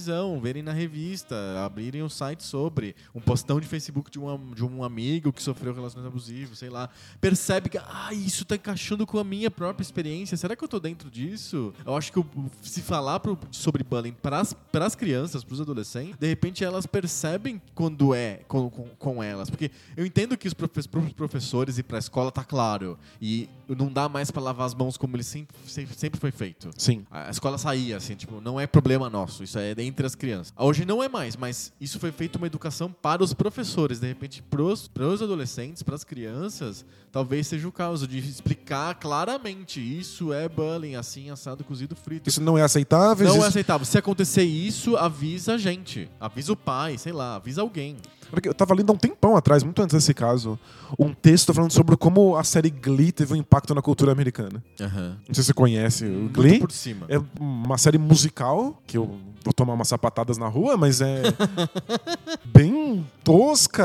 [0.41, 4.83] verem na revista, abrirem um site sobre, um postão de Facebook de um, de um
[4.85, 6.89] amigo que sofreu relacionamento abusivo, sei lá.
[7.21, 10.37] Percebe que, ah, isso tá encaixando com a minha própria experiência.
[10.37, 11.73] Será que eu tô dentro disso?
[11.85, 12.25] Eu acho que
[12.63, 18.15] se falar pro- sobre bullying pras, pras crianças, pros adolescentes, de repente elas percebem quando
[18.15, 19.49] é com, com, com elas.
[19.51, 22.99] Porque eu entendo que os profe- pros professores e pra escola tá claro.
[23.21, 26.71] E não dá mais pra lavar as mãos como ele sempre, sempre, sempre foi feito.
[26.77, 27.05] Sim.
[27.11, 30.53] A escola saía, assim, tipo, não é problema nosso, isso é entre as crianças.
[30.57, 34.01] Hoje não é mais, mas isso foi feito uma educação para os professores.
[34.01, 40.33] De repente, pros, pros adolescentes, pras crianças, talvez seja o caso de explicar claramente isso
[40.33, 42.29] é bullying, assim, assado, cozido, frito.
[42.29, 43.27] Isso não é aceitável?
[43.27, 43.85] Não é existe- aceitável.
[43.85, 46.09] Se acontecer isso, avisa a gente.
[46.19, 47.97] Avisa o pai, sei lá, avisa alguém.
[48.31, 50.59] Porque Eu tava lendo há um tempão atrás, muito antes desse caso,
[50.99, 54.63] um texto falando sobre como a série Glee teve um impacto na cultura americana.
[54.81, 55.17] Aham.
[55.29, 56.59] Não sei se você conhece o Muito Glee.
[56.61, 57.07] por cima.
[57.09, 61.23] É uma série musical, que eu vou tomar umas sapatadas na rua, mas é
[62.45, 63.85] bem tosca,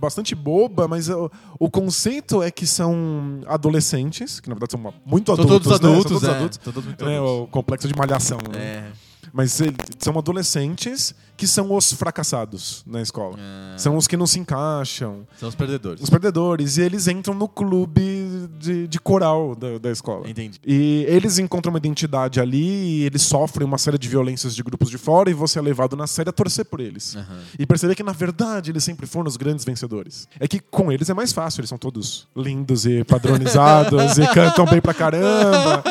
[0.00, 5.34] bastante boba, mas o, o conceito é que são adolescentes, que na verdade são muito
[5.34, 5.88] São adultos, todos né?
[5.90, 6.36] adultos, São todos é.
[6.36, 6.58] adultos.
[6.58, 7.42] Todos muito É, adultos.
[7.42, 8.38] o complexo de malhação.
[8.52, 8.92] né?
[9.36, 9.46] É.
[9.46, 13.36] Mas eles são adolescentes que são os fracassados na escola.
[13.38, 16.02] Ah, São os que não se encaixam, São os perdedores.
[16.02, 16.78] os perdedores.
[16.78, 20.26] E eles entram no clube de, de coral da, da escola.
[20.30, 20.58] Entendi.
[20.66, 24.88] E eles encontram uma identidade ali, e eles sofrem uma série de violências de grupos
[24.88, 27.14] de fora, e você é levado na série a torcer por eles.
[27.14, 27.38] Aham.
[27.58, 30.26] E perceber que, na verdade, eles sempre foram os grandes vencedores.
[30.40, 34.64] É que com eles é mais fácil, eles são todos lindos e padronizados, e cantam
[34.64, 35.84] bem pra caramba.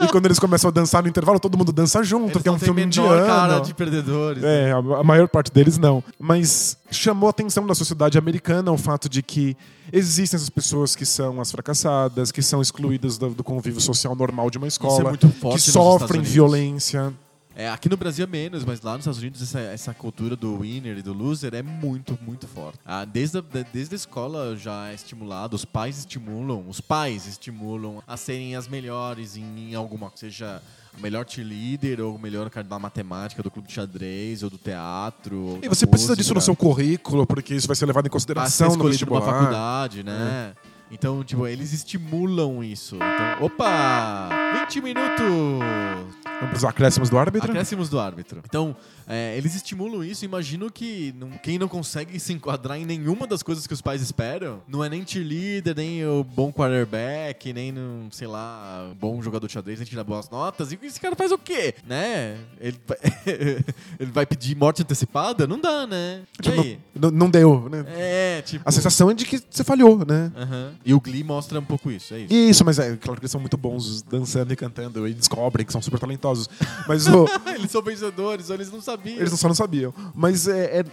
[0.00, 2.52] E quando eles começam a dançar no intervalo, todo mundo dança junto, Eles porque é
[2.52, 3.26] um filme indiano.
[3.26, 4.42] cara de perdedores.
[4.42, 6.02] É, a a maior parte deles não.
[6.18, 9.56] Mas chamou a atenção da sociedade americana o fato de que
[9.92, 14.50] existem essas pessoas que são as fracassadas, que são excluídas do, do convívio social normal
[14.50, 17.12] de uma escola, muito forte que sofrem violência.
[17.58, 20.60] É, aqui no Brasil é menos, mas lá nos Estados Unidos essa, essa cultura do
[20.60, 22.78] winner e do loser é muito, muito forte.
[22.86, 23.42] Ah, desde, a,
[23.72, 28.68] desde a escola já é estimulado, os pais estimulam, os pais estimulam a serem as
[28.68, 30.62] melhores em, em alguma, seja
[30.96, 34.56] a melhor cheerleader ou o melhor cara da matemática, do clube de xadrez ou do
[34.56, 35.36] teatro.
[35.36, 38.68] ou E você precisa disso no seu currículo, porque isso vai ser levado em consideração
[38.68, 39.20] no pra vestibular.
[39.20, 40.54] faculdade, né?
[40.90, 42.96] Então, tipo, eles estimulam isso.
[42.96, 44.28] Então, opa!
[44.60, 46.17] 20 minutos!
[46.50, 47.50] Pros acréscimos do árbitro?
[47.50, 48.42] Acréscimos do árbitro.
[48.46, 48.76] Então,
[49.08, 50.24] é, eles estimulam isso.
[50.24, 54.00] Imagino que não- quem não consegue se enquadrar em nenhuma das coisas que os pais
[54.00, 59.46] esperam, não é nem cheerleader, nem o bom quarterback, nem, no, sei lá, bom jogador
[59.46, 60.70] de xadrez, nem tirar boas notas.
[60.72, 61.74] E esse cara faz o quê?
[61.86, 62.38] Né?
[62.60, 62.98] Ele vai,
[63.98, 65.46] ele vai pedir morte antecipada?
[65.46, 66.22] Não dá, né?
[66.38, 67.84] E Tipo, não, não deu, né?
[67.88, 68.17] É,
[68.48, 68.68] tipo...
[68.68, 70.32] A sensação é de que você falhou, né?
[70.36, 70.72] Aham.
[70.84, 72.32] E o Glee mostra um pouco isso, é isso.
[72.34, 75.72] Isso, mas é claro que eles são muito bons dançando e cantando e descobrem que
[75.72, 76.48] são super talentosos.
[76.86, 79.16] Mas o, eles são vencedores, eles não sabiam.
[79.18, 79.92] eles só não sabiam.
[80.14, 80.84] Mas é, é,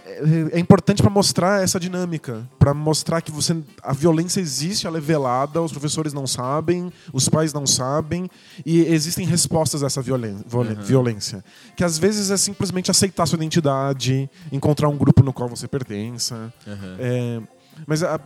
[0.52, 5.00] é importante para mostrar essa dinâmica, para mostrar que você a violência existe, ela é
[5.00, 8.28] velada, os professores não sabem, os pais não sabem
[8.64, 10.44] e existem respostas a essa violen-
[10.84, 11.44] violência,
[11.76, 16.52] que às vezes é simplesmente aceitar sua identidade, encontrar um grupo no qual você pertença.
[16.98, 17.40] É,
[17.86, 18.18] mas a-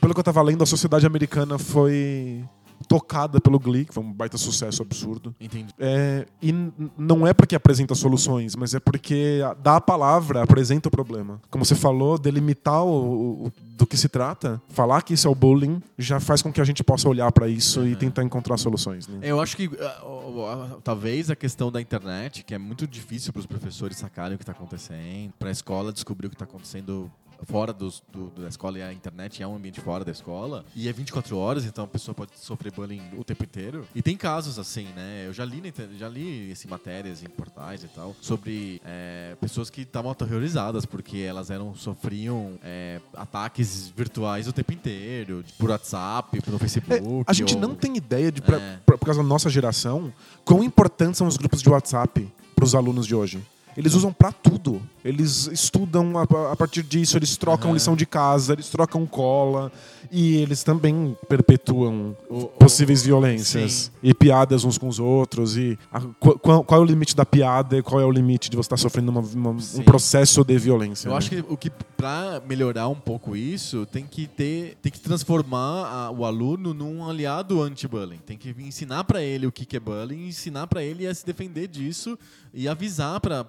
[0.00, 2.44] pelo que eu tava lendo, a sociedade americana foi
[2.88, 5.34] tocada pelo Glee, que foi um baita sucesso absurdo.
[5.38, 5.72] Entendi.
[5.78, 6.50] É, e
[6.96, 11.40] não é porque apresenta soluções, mas é porque dá a palavra, apresenta o problema.
[11.50, 15.34] Como você falou, delimitar o, o- do que se trata, falar que isso é o
[15.34, 19.06] bullying, já faz com que a gente possa olhar para isso e tentar encontrar soluções.
[19.06, 19.18] Né?
[19.22, 23.46] Eu acho que ah, talvez a questão da internet, que é muito difícil para os
[23.46, 27.10] professores sacarem o que está acontecendo, para a escola descobrir o que está acontecendo
[27.46, 30.88] fora dos- do, da escola e a internet é um ambiente fora da escola e
[30.88, 33.86] é 24 horas, então a pessoa pode sofrer bullying o tempo inteiro.
[33.94, 35.24] E tem casos assim, né?
[35.26, 35.62] Eu já li,
[35.98, 41.18] já li assim, matérias em portais e tal sobre é, pessoas que estavam aterrorizadas porque
[41.18, 47.02] elas eram sofriam é, ataques virtuais o tempo inteiro, por WhatsApp, pelo Facebook.
[47.26, 48.76] A gente ou- não tem ideia de, pra- É.
[48.84, 50.12] pra- por causa da nossa geração,
[50.44, 53.40] quão importantes são os grupos de WhatsApp para os alunos de hoje.
[53.76, 54.82] Eles usam pra tudo.
[55.04, 57.74] Eles estudam a, a partir disso, eles trocam Aham.
[57.74, 59.72] lição de casa, eles trocam cola
[60.12, 63.90] e eles também perpetuam O- possíveis o- violências sim.
[64.02, 67.24] e piadas uns com os outros e a- qu- qual, qual é o limite da
[67.24, 70.58] piada e qual é o limite de você estar sofrendo uma- uma- um processo de
[70.58, 71.08] violência.
[71.08, 71.18] Eu né?
[71.18, 75.86] acho que o que para melhorar um pouco isso, tem que ter, tem que transformar
[75.86, 78.18] a- o aluno num aliado anti-bullying.
[78.26, 81.24] Tem que ensinar pra ele o que que é bullying, ensinar pra ele a se
[81.24, 82.18] defender disso
[82.52, 83.44] e avisar pra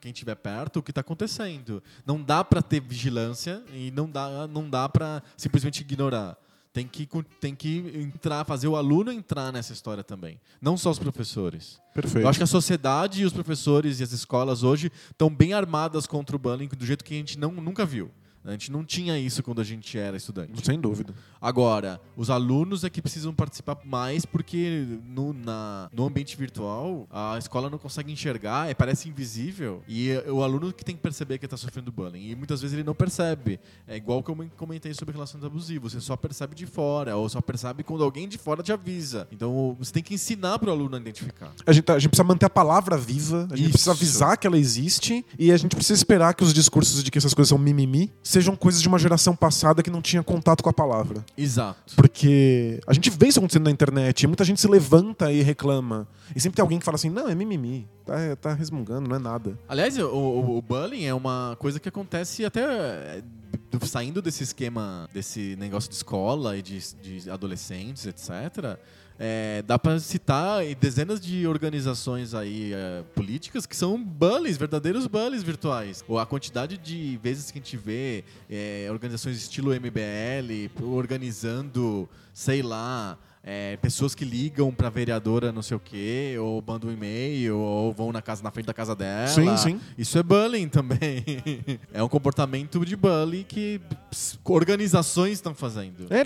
[0.00, 1.82] quem estiver perto o que está acontecendo.
[2.04, 6.36] Não dá pra ter vigilância e não dá não dá para simplesmente ignorar.
[6.72, 7.08] Tem que,
[7.40, 10.40] tem que entrar, fazer o aluno entrar nessa história também.
[10.62, 11.80] Não só os professores.
[11.92, 12.24] Perfeito.
[12.24, 16.06] Eu acho que a sociedade e os professores e as escolas hoje estão bem armadas
[16.06, 18.12] contra o bullying do jeito que a gente não, nunca viu.
[18.44, 20.64] A gente não tinha isso quando a gente era estudante.
[20.64, 21.12] Sem dúvida.
[21.40, 27.36] Agora, os alunos é que precisam participar mais porque no, na- no ambiente virtual a
[27.38, 29.82] escola não consegue enxergar, é, parece invisível.
[29.88, 32.30] E é o aluno que tem que perceber que está sofrendo bullying.
[32.30, 33.60] E muitas vezes ele não percebe.
[33.86, 35.92] É igual que eu comentei sobre relações abusivas.
[35.92, 39.26] Você só percebe de fora, ou só percebe quando alguém de fora te avisa.
[39.32, 41.52] Então você tem que ensinar para o aluno a identificar.
[41.66, 43.72] A gente, tá- a gente precisa manter a palavra viva, a gente Isso.
[43.72, 47.18] precisa avisar que ela existe e a gente precisa esperar que os discursos de que
[47.18, 50.68] essas coisas são mimimi sejam coisas de uma geração passada que não tinha contato com
[50.70, 51.24] a palavra.
[51.36, 51.94] Exato.
[51.96, 56.06] Porque a gente vê isso acontecendo na internet e muita gente se levanta e reclama.
[56.34, 59.18] E sempre tem alguém que fala assim: não, é mimimi, tá, tá resmungando, não é
[59.18, 59.58] nada.
[59.68, 63.22] Aliás, o, o, o bullying é uma coisa que acontece até é,
[63.70, 68.78] do- saindo desse esquema, desse negócio de escola e de, de adolescentes, etc.
[69.22, 75.42] é, dá pra citar dezenas de organizações aí é, políticas que são bullies, verdadeiros bullies
[75.42, 76.02] virtuais.
[76.08, 82.62] Ou a quantidade de vezes que a gente vê é, organizações estilo MBL organizando, sei
[82.62, 87.58] lá, é, pessoas que ligam pra vereadora não sei o quê, ou mandam um e-mail,
[87.58, 89.28] ou vão na casa na frente da casa dela.
[89.28, 89.80] Sim, sim.
[89.98, 91.22] Isso é bullying também.
[91.92, 96.06] é um comportamento de bullying que ps, organizações estão fazendo.
[96.08, 96.24] É,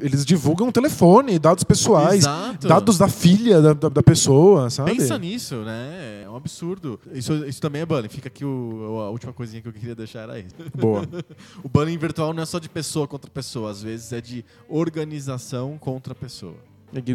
[0.00, 2.66] eles- divulgam o telefone, dados pessoais, Exato.
[2.68, 4.94] dados da filha da, da, da pessoa, sabe?
[4.96, 6.22] Pensa nisso, né?
[6.24, 6.98] É um absurdo.
[7.12, 8.08] Isso, isso também é bullying.
[8.08, 10.54] Fica aqui o- a última coisinha que eu queria deixar era isso.
[10.76, 11.02] Boa.
[11.62, 15.76] O bullying virtual não é só de pessoa contra pessoa, às vezes é de organização
[15.78, 16.54] contra pessoa.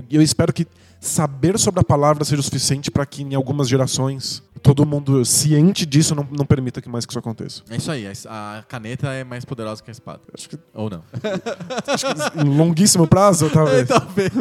[0.10, 0.68] E eu espero que
[1.00, 5.86] saber sobre a palavra seja o suficiente para que em algumas gerações todo mundo ciente
[5.86, 7.62] disso não, não permita que mais que isso aconteça.
[7.70, 10.22] É isso aí, a caneta é mais poderosa que a espada.
[10.34, 11.04] Acho que Ou não.
[12.44, 13.88] em longuíssimo prazo, talvez.
[13.94, 14.32] Talvez.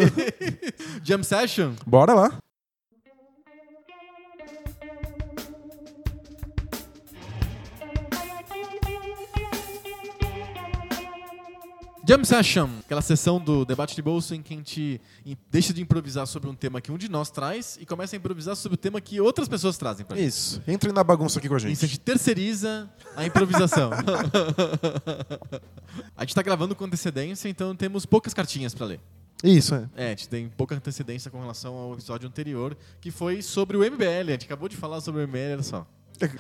[1.03, 1.73] Jam session?
[1.85, 2.39] Bora lá.
[12.05, 15.01] Jam Session, aquela sessão do debate de bolso em que a gente
[15.49, 18.57] deixa de improvisar sobre um tema que um de nós traz e começa a improvisar
[18.57, 20.27] sobre o tema que outras pessoas trazem pra gente.
[20.27, 20.61] Isso.
[20.67, 21.87] Entrem na bagunça aqui com a Isso, a gente.
[21.87, 23.91] gente terceiriza a improvisação.
[26.17, 29.01] a gente tá gravando com antecedência, então temos poucas cartinhas pra ler.
[29.45, 29.89] Isso, é.
[29.95, 33.81] É, a gente tem pouca antecedência com relação ao episódio anterior, que foi sobre o
[33.81, 34.29] MBL.
[34.29, 35.87] A gente acabou de falar sobre o MBL, olha só.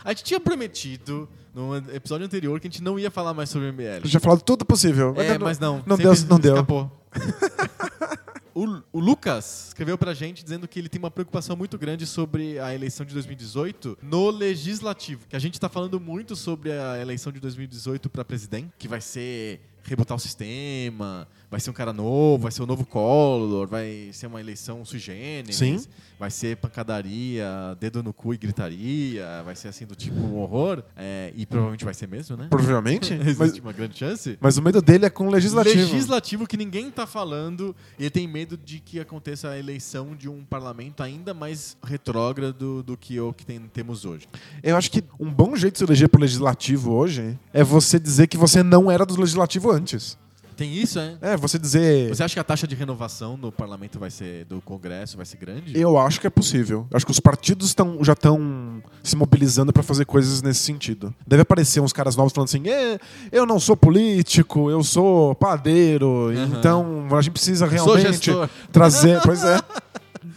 [0.04, 3.68] A gente tinha prometido no episódio anterior que a gente não ia falar mais sobre
[3.68, 4.06] o MBL.
[4.06, 5.14] Já falado tudo possível.
[5.16, 5.82] É, mas não.
[5.86, 6.54] Não sempre deu, não deu.
[6.54, 6.90] Escapou.
[8.54, 12.58] o, o Lucas escreveu pra gente dizendo que ele tem uma preocupação muito grande sobre
[12.58, 15.26] a eleição de 2018 no legislativo.
[15.28, 19.00] Que a gente tá falando muito sobre a eleição de 2018 pra presidente, que vai
[19.00, 24.08] ser rebutar o sistema, vai ser um cara novo, vai ser o novo Collor, vai
[24.10, 25.78] ser uma eleição sui generis, Sim.
[26.18, 27.46] vai ser pancadaria,
[27.78, 31.84] dedo no cu e gritaria, vai ser assim do tipo um horror, é, e provavelmente
[31.84, 32.46] vai ser mesmo, né?
[32.48, 33.12] Provavelmente.
[33.20, 34.38] Existe mas, uma grande chance.
[34.40, 35.76] mas o medo dele é com o legislativo.
[35.92, 40.30] Legislativo que ninguém tá falando e ele tem medo de que aconteça a eleição de
[40.30, 44.26] um parlamento ainda mais retrógrado do que o que tem- temos hoje.
[44.62, 48.26] Eu acho que um bom jeito de se eleger pro legislativo hoje é você dizer
[48.26, 50.16] que você não era do legislativo antes.
[50.56, 51.16] Tem isso, é?
[51.20, 52.08] É, você dizer.
[52.08, 55.36] Você acha que a taxa de renovação no parlamento vai ser do Congresso vai ser
[55.36, 55.78] grande?
[55.78, 56.86] Eu acho que é possível.
[56.92, 61.14] Acho que os partidos tão, já estão se mobilizando para fazer coisas nesse sentido.
[61.26, 62.98] Deve aparecer uns caras novos falando assim: "É,
[63.30, 66.56] eu não sou político, eu sou padeiro, Aham.
[66.58, 68.30] então a gente precisa realmente
[68.70, 69.58] trazer, pois é,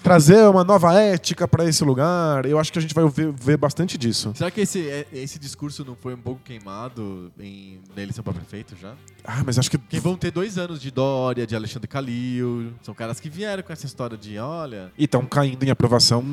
[0.04, 2.46] trazer uma nova ética para esse lugar.
[2.46, 4.32] Eu acho que a gente vai ver, ver bastante disso.
[4.36, 8.34] Será que esse, é- esse discurso não foi um pouco queimado em, na eleição para
[8.34, 8.94] prefeito já?
[9.28, 12.74] Ah, mas acho que vão ter dois anos de Dória, de Alexandre Calil.
[12.82, 14.92] São caras que vieram com essa história de, olha...
[14.98, 16.24] e estão caindo em aprovação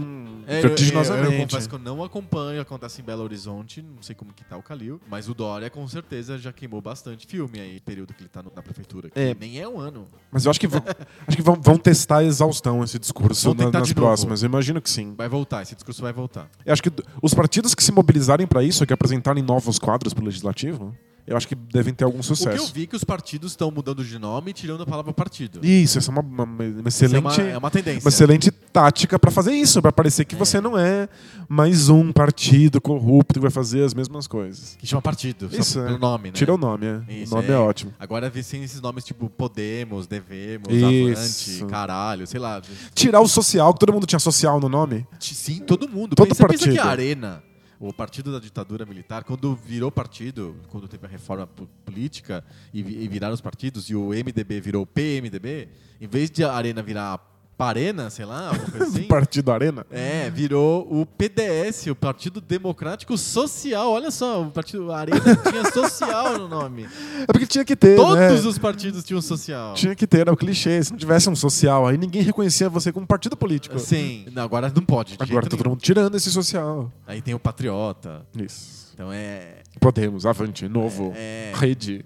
[0.47, 1.43] É, eu, eu, eu vertiginosamente.
[1.47, 4.63] confesso que eu não acompanho, acontece em Belo Horizonte, não sei como que tá o
[4.63, 8.43] Calil, mas o Dória com certeza já queimou bastante filme aí, período que ele tá
[8.43, 9.11] no- na prefeitura.
[9.15, 9.35] É.
[9.39, 10.07] Nem é um ano.
[10.31, 10.83] Mas eu acho que vão,
[11.27, 14.43] acho que vão, vão testar a exaustão esse discurso na- nas próximas.
[14.43, 15.15] Eu imagino que sim.
[15.17, 16.49] Vai voltar, esse discurso vai voltar.
[16.65, 16.91] Eu acho que
[17.23, 20.95] os partidos que se mobilizarem para isso, que apresentarem novos quadros para o legislativo,
[21.27, 22.73] eu acho que devem ter algum O que eu sucesso.
[22.73, 25.65] vi é que os partidos estão mudando de nome e tirando a palavra partido.
[25.65, 28.01] Isso, essa é uma, uma- uma Isso é excelente, uma, é uma tendência.
[28.01, 30.39] uma excelente tática para fazer isso, para parecer que É.
[30.39, 31.09] você não é
[31.49, 34.77] mais um partido corrupto que vai fazer as mesmas coisas.
[34.79, 35.87] Que chama partido, Isso, só é.
[35.87, 36.33] pelo nome, né?
[36.35, 37.01] Tira o nome, é.
[37.23, 37.57] Isso, o nome é, é.
[37.59, 37.93] ótimo.
[37.99, 41.63] Agora sem esses nomes tipo Podemos, Devemos, Isso.
[41.63, 42.61] Avante, Caralho, sei lá.
[42.95, 45.07] Tirar o social, que todo mundo tinha social no nome.
[45.21, 46.15] Sim, todo mundo.
[46.17, 46.87] Todo pensa, pensa que partido.
[46.89, 47.43] a Arena,
[47.88, 52.81] o partido da ditadura militar, quando virou partido, quando teve a reforma po- política e
[53.09, 55.68] viraram os partidos, e o MDB virou PMDB,
[56.01, 57.18] em vez de a Arena virar
[57.57, 59.03] Parena, sei lá, alguma coisa assim.
[59.05, 59.87] Partido Arena.
[59.91, 63.91] É, virou o PDS, o Partido Democrático Social.
[63.91, 66.88] Olha só, o partido Arena tinha social no nome.
[67.23, 68.31] É porque tinha que ter, Todos né?
[68.33, 69.75] os partidos tinham social.
[69.75, 70.83] Tinha que ter, era o clichê.
[70.83, 73.79] Se não tivesse um social, aí ninguém reconhecia você como partido político.
[73.79, 75.17] Sim, não, agora não pode.
[75.17, 75.71] de Agora tá todo nenhum.
[75.71, 76.91] mundo tirando esse social.
[77.07, 78.23] Aí tem o Patriota.
[78.37, 78.91] Isso.
[78.95, 79.59] Então é.
[79.81, 81.53] Podemos, Avante, Novo, É.
[81.55, 82.05] Rede.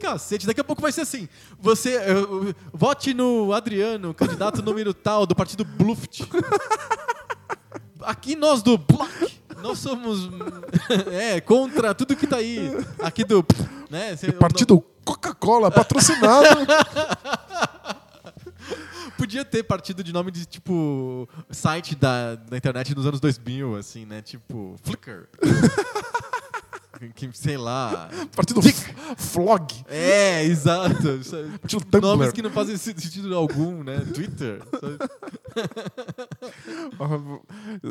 [0.00, 1.28] Cacete, daqui a pouco vai ser assim.
[1.58, 1.96] Você.
[1.96, 6.28] eu- vote no Adriano, candidato número tal do partido Bluft.
[8.02, 10.28] Aqui nós do Block, nós somos.
[11.10, 12.70] É, contra tudo que tá aí.
[13.02, 13.44] Aqui do.
[13.90, 16.46] Né, cê- Partido Coca-Cola, patrocinado.
[19.16, 21.28] Podia ter partido de nome de tipo.
[21.50, 24.20] site da, da internet dos anos 2000, assim, né?
[24.22, 24.76] Tipo.
[24.82, 25.26] Flickr.
[27.14, 28.08] que, sei lá.
[28.34, 28.60] Partido
[29.16, 29.72] Flog.
[29.88, 30.94] É, exato.
[31.60, 32.00] Partido Tumblr.
[32.02, 33.98] Nomes que não fazem sentido algum, né?
[34.14, 34.60] Twitter.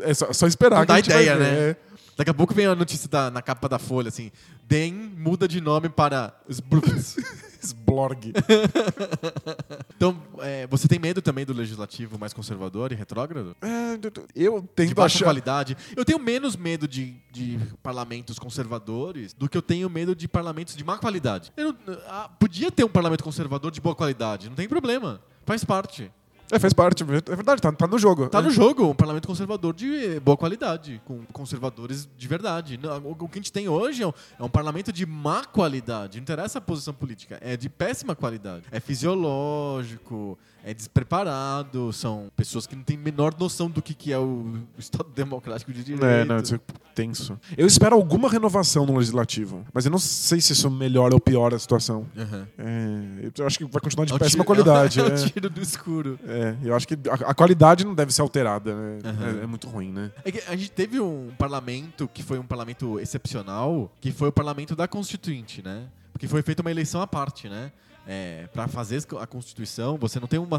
[0.04, 1.68] É só, só esperar Não que dá a gente vai ideia, ver.
[1.70, 1.76] né?
[2.18, 4.32] Daqui a pouco vem a notícia da- na capa da Folha, assim.
[4.68, 7.18] DEM muda de nome para Sbrooks.
[7.65, 8.34] Sblorg.
[9.95, 13.56] então, é, você tem medo também do legislativo mais conservador e retrógrado?
[13.62, 13.93] É,
[14.36, 15.25] eu De tento baixa achar...
[15.25, 15.78] qualidade.
[15.95, 20.75] Eu tenho menos medo de, de parlamentos conservadores do que eu tenho medo de parlamentos
[20.75, 21.51] de má qualidade.
[21.58, 21.75] Não-
[22.08, 25.21] ah, podia ter um parlamento conservador de boa qualidade, não tem problema.
[25.45, 26.12] Faz parte.
[26.51, 27.03] É, faz parte.
[27.03, 27.05] É
[27.36, 28.27] verdade, tá, tá no jogo.
[28.29, 28.41] Tá É.
[28.41, 32.79] no jogo um parlamento conservador de boa qualidade, com conservadores de verdade.
[33.03, 36.17] O que a gente tem hoje é um, é um parlamento de má qualidade.
[36.17, 38.65] Não interessa a posição política, é de péssima qualidade.
[38.71, 44.12] É fisiológico, é despreparado, são pessoas que não têm a menor noção do que, que
[44.12, 46.04] é o Estado Democrático de Direito.
[46.06, 46.60] É, não, isso é
[46.95, 47.39] tenso.
[47.58, 51.56] Eu espero alguma renovação no legislativo, mas eu não sei se isso melhora ou piora
[51.56, 52.08] a situação.
[52.17, 52.47] Aham.
[52.58, 54.99] É, eu acho que vai continuar de É péssima tiro- qualidade.
[54.99, 55.30] É um é.
[55.30, 56.19] tiro do escuro.
[56.25, 58.73] É, eu acho que a, a qualidade não deve ser alterada.
[58.73, 58.99] né?
[59.06, 59.39] Aham.
[59.39, 60.12] É, é muito ruim, né?
[60.23, 64.75] É a gente teve um parlamento que foi um parlamento excepcional, que foi o parlamento
[64.75, 65.84] da Constituinte, né?
[66.12, 67.71] Porque foi feita uma eleição à parte, né?
[68.08, 70.58] É, para fazer a Constituição, você não tem uma,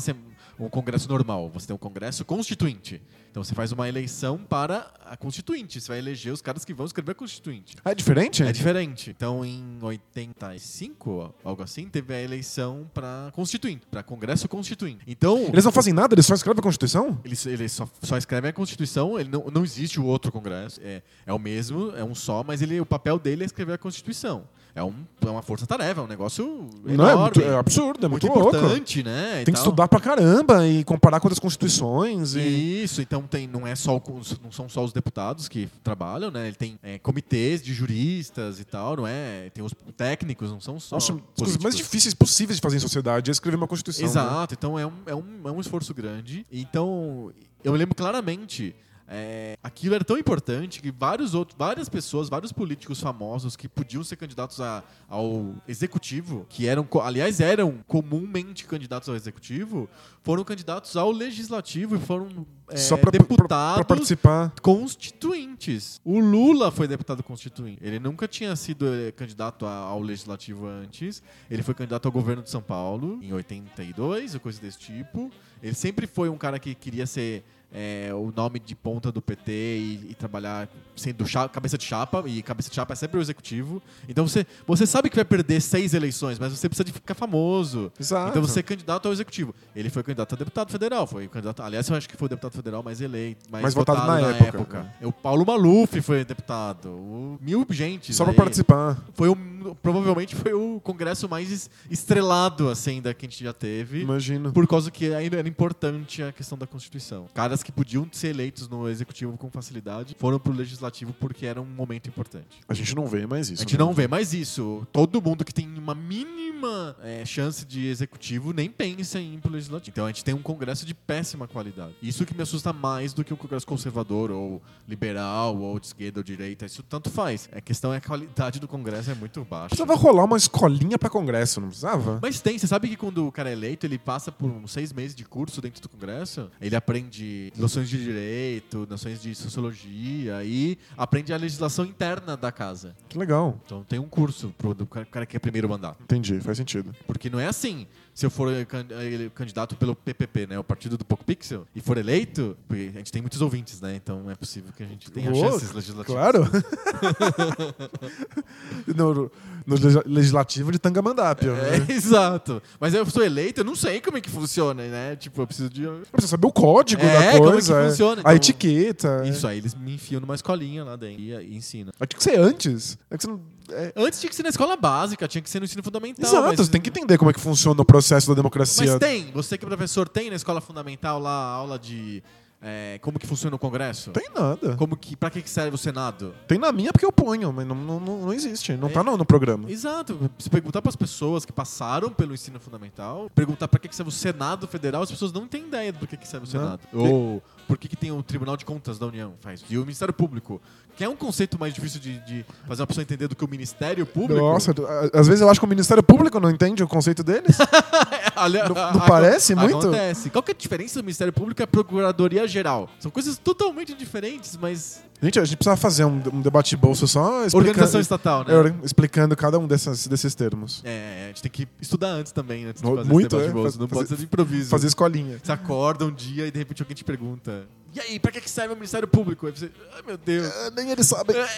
[0.58, 3.00] um congresso normal, você tem um congresso constituinte.
[3.30, 5.78] Então você faz uma eleição para a Constituinte.
[5.78, 7.76] Você vai eleger os caras que vão escrever a Constituinte.
[7.84, 8.42] Ah, é diferente?
[8.42, 9.10] É diferente.
[9.10, 15.04] Então, em 85, algo assim, teve a eleição para Constituinte, para Congresso Constituinte.
[15.06, 17.20] Então, Eles não fazem nada, eles só escrevem a Constituição?
[17.22, 20.80] eles, eles só, só escrevem a Constituição, ele não, não existe o outro Congresso.
[20.82, 23.78] É, é o mesmo, é um só, mas ele, o papel dele é escrever a
[23.78, 24.48] Constituição.
[24.76, 27.22] É, um, é uma força-tarefa, é um negócio Não, é, enorme.
[27.22, 28.54] muito- é absurdo, é muito, louco.
[28.54, 29.36] importante, né?
[29.36, 29.62] Tem que tal.
[29.62, 32.34] estudar pra caramba e comparar com outras constituições.
[32.34, 32.82] E...
[32.84, 34.00] Isso, então tem, não, é só,
[34.44, 36.46] não são só os deputados que trabalham, né?
[36.46, 39.48] Ele tem é, comitês de juristas e tal, não é?
[39.50, 40.96] Tem os técnicos, não são só.
[40.96, 44.04] Nossa, as coisas mais difíceis possíveis de fazer em sociedade é escrever uma constituição.
[44.04, 44.10] né?
[44.10, 46.46] Exato, então é um, é, um, é um esforço grande.
[46.52, 47.32] Então,
[47.64, 48.76] eu lembro claramente.
[49.08, 54.02] É, aquilo era tão importante que vários outros, várias pessoas, vários políticos famosos que podiam
[54.02, 59.88] ser candidatos a- ao executivo, que eram, aliás, eram comumente candidatos ao executivo,
[60.22, 64.52] foram candidatos ao legislativo e foram é, Só pra, pra- deputados pra participar.
[64.60, 66.00] constituintes.
[66.04, 67.78] O Lula foi deputado constituinte.
[67.80, 71.22] Ele nunca tinha sido eh, candidato ao legislativo antes.
[71.50, 75.30] Ele foi candidato ao governo de São Paulo em 82, ou coisa desse tipo.
[75.62, 79.52] Ele sempre foi um cara que queria ser eh, o nome de ponta do PT
[79.52, 82.24] e, e trabalhar sendo cha- cabeça de chapa.
[82.26, 83.82] E cabeça de chapa é sempre o executivo.
[84.08, 87.92] Então você, você sabe que vai perder seis eleições, mas você precisa de ficar famoso.
[87.98, 88.30] Exato.
[88.30, 89.54] Então você é candidato ao executivo.
[89.74, 91.06] Ele foi candidato a deputado federal.
[91.06, 94.06] Foi candidato, aliás, eu acho que foi o deputado federal mais eleito, mais, Mais votado
[94.06, 94.94] na época.
[95.02, 96.88] O Paulo Maluf foi deputado.
[96.90, 98.14] O, mil gente.
[98.14, 98.36] Só pra aí.
[98.36, 99.04] participar.
[99.14, 99.36] Foi o,
[99.82, 104.00] provavelmente foi o congresso mais es- estrelado assim da que a gente já teve.
[104.02, 104.52] Imagino.
[104.52, 107.26] Por causa que ainda era importante a questão da Constituição.
[107.56, 111.64] Caras que podiam ser eleitos no executivo com facilidade foram pro legislativo porque era um
[111.64, 112.60] momento importante.
[112.68, 113.62] A gente não vê mais isso.
[113.62, 113.84] A gente né?
[113.84, 114.86] não vê mais isso.
[114.92, 119.50] Todo mundo que tem uma mínima é, chance de executivo nem pensa em ir pro
[119.50, 119.94] legislativo.
[119.94, 121.94] Então a gente tem um congresso de péssima qualidade.
[122.02, 126.20] Isso que me assusta mais do que um congresso conservador ou liberal ou de esquerda
[126.20, 126.66] ou direita.
[126.66, 127.48] Isso tanto faz.
[127.52, 129.68] A questão é a qualidade do congresso é muito baixa.
[129.68, 132.18] Precisava rolar uma escolinha pra congresso, não precisava?
[132.20, 134.92] Mas tem, você sabe que quando o cara é eleito, ele passa por uns seis
[134.92, 136.50] meses de curso dentro do Congresso.
[136.60, 142.94] Ele aprende noções de direito, noções de sociologia e aprende a legislação interna da casa.
[143.08, 143.60] Que legal.
[143.64, 146.02] Então tem um curso pro do cara cara que é primeiro mandato.
[146.02, 146.94] Entendi, faz sentido.
[147.06, 147.86] Porque não é assim,
[148.16, 151.82] se eu for eh, eh, candidato pelo PPP, né, o Partido do Poco Pixel, e
[151.82, 155.10] for eleito, porque a gente tem muitos ouvintes, né, então é possível que a gente
[155.10, 156.16] tenha Ô, chances legislativas.
[156.22, 156.48] Claro.
[158.96, 159.30] no,
[159.66, 161.52] no legisla- legislativo de Tangamandápio.
[161.54, 161.86] É, né?
[161.94, 162.62] exato.
[162.80, 165.16] Mas eu sou eleito, eu não sei como é que funciona, né?
[165.16, 165.82] Tipo, eu preciso de.
[166.10, 167.80] Precisa saber o código É, da como é que coisa.
[167.82, 167.88] é.
[167.90, 168.32] funciona, A então.
[168.32, 169.22] etiqueta.
[169.24, 169.28] é.
[169.28, 171.92] Isso aí, eles me enfiam numa escolinha lá dentro e, e ensinam.
[171.98, 172.98] Mas tinha que ser antes.
[173.10, 173.40] É que você não-
[173.70, 176.24] é- Antes tinha que ser na escola básica, tinha que ser no ensino fundamental.
[176.28, 178.92] Exato, mas, você tem que entender como é que funciona o processo da democracia.
[178.92, 182.22] Mas tem, você que é professor, tem na escola fundamental lá a aula de
[182.62, 184.10] é, como que funciona o Congresso?
[184.12, 184.76] Tem nada.
[184.76, 186.34] Como que, pra que serve o Senado?
[186.48, 188.72] Tem na minha porque eu ponho, mas não, não, não, não existe.
[188.76, 188.92] Não É.
[188.92, 189.70] tá no, no programa.
[189.70, 190.30] Exato.
[190.38, 194.08] Se perguntar para as pessoas que passaram pelo ensino fundamental, perguntar para que, que serve
[194.08, 196.60] o Senado Federal, as pessoas não têm ideia do que, que serve o Não.
[196.60, 196.80] Senado.
[196.94, 199.64] Ou por que, que tem o Tribunal de Contas da União, faz.
[199.68, 200.60] E o Ministério Público,
[200.96, 203.48] que é um conceito mais difícil de, de fazer uma pessoa entender do que o
[203.48, 204.40] Ministério Público.
[204.40, 207.56] Nossa, a- às vezes eu acho que o Ministério Público não entende o conceito deles.
[208.36, 209.78] Olha, Não- não aco- parece muito?
[209.78, 210.30] Acontece.
[210.30, 212.88] Qual que é a diferença do Ministério Público e a Procuradoria Geral?
[213.00, 215.02] São coisas totalmente diferentes, mas.
[215.22, 218.52] Gente, a gente precisa fazer um, um debate de bolso só Organização estatal, né?
[218.54, 220.82] é, explicando cada um dessas, desses termos.
[220.84, 223.56] É, a gente tem que estudar antes também, antes de fazer muito, esse debate é.
[223.56, 223.62] de.
[223.62, 224.70] Faz- Não pode fazer- ser de improviso.
[224.70, 225.40] Fazer escolinha.
[225.42, 228.50] Você acorda um dia e de repente alguém te pergunta: E aí, pra que que
[228.50, 229.46] serve o Ministério Público?
[229.46, 230.46] Aí você, ai meu Deus.
[230.54, 231.34] Ah, nem eles sabem.
[231.36, 231.48] É,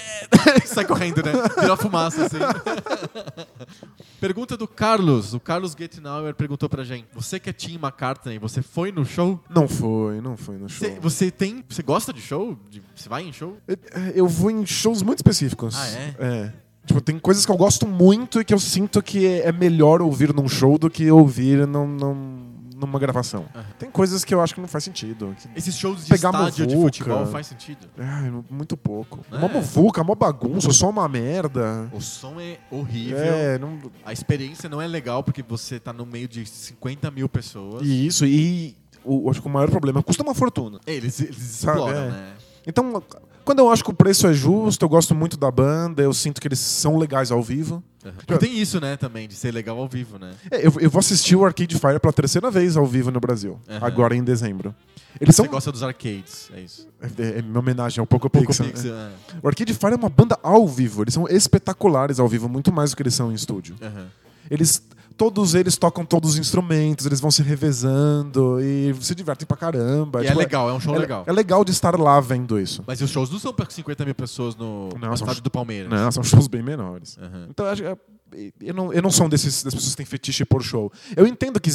[0.65, 1.33] Sai correndo, né?
[1.61, 2.37] Vira fumaça assim.
[4.21, 5.33] Pergunta do Carlos.
[5.35, 9.41] O Carlos Gettinauer perguntou pra gente: Você que é Tim McCartney, você foi no show?
[9.49, 10.89] Não foi, não foi no show.
[10.89, 11.65] Você, você tem.
[11.69, 12.57] Você gosta de show?
[12.69, 13.48] De- você vai em show?
[14.15, 15.75] Eu vou em shows muito específicos.
[15.77, 16.15] Ah, é?
[16.19, 16.53] É.
[16.87, 20.33] Tipo, tem coisas que eu gosto muito e que eu sinto que é melhor ouvir
[20.35, 23.45] num show do que ouvir num, num- numa gravação.
[23.55, 23.65] Aham.
[23.79, 25.35] Tem coisas que eu acho que não faz sentido.
[25.55, 27.89] Esses shows de Pegar estádio de futebol faz sentido?
[27.99, 29.21] Ai, muito pouco.
[29.31, 29.37] É.
[29.37, 31.91] Uma muvuca, uma bagunça, só uma merda.
[31.93, 33.19] O som é horrível.
[33.19, 33.79] É, não...
[34.07, 37.83] A experiência não é legal porque você tá no meio de 50 mil pessoas.
[37.85, 40.79] E isso, e o, acho que o maior problema custa uma fortuna.
[40.87, 42.09] Eles, eles Sabe, exploram, é.
[42.11, 42.33] né?
[42.67, 43.03] Então,
[43.49, 46.39] quando eu acho que o preço é justo, eu gosto muito da banda, eu sinto
[46.39, 47.83] que eles são legais ao vivo.
[48.29, 50.35] E tem isso, né, também, de ser legal ao vivo, né?
[50.51, 53.59] É, eu, eu vou assistir o Arcade Fire pela terceira vez ao vivo no Brasil,
[53.67, 53.87] Aham.
[53.87, 54.75] agora em dezembro.
[55.19, 55.47] Eles são.
[55.47, 56.87] Você gosta dos arcades, é isso.
[57.01, 58.67] É, é minha homenagem ao Poco Poco Pixel.
[58.67, 59.13] Pixel, é.
[59.43, 62.91] O Arcade Fire é uma banda ao vivo, eles são espetaculares ao vivo, muito mais
[62.91, 63.77] do que eles são em estúdio.
[63.81, 64.09] Aham.
[64.51, 64.83] Eles.
[65.19, 70.21] Todos eles tocam todos os instrumentos, eles vão se revezando e se divertem pra caramba.
[70.23, 71.25] E é Tipo, legal, é um show é, legal.
[71.27, 72.85] É legal de estar lá vendo isso.
[72.87, 75.91] Mas os shows não são pra 50 mil pessoas no, Não, estádio do Palmeiras.
[75.91, 77.19] Não, são shows bem menores.
[77.21, 77.47] Aham.
[77.51, 77.97] Então, eu, acho- é-
[78.61, 80.93] eu não, eu não sou um desses das pessoas que têm fetiche por show.
[81.17, 81.71] Eu entendo que,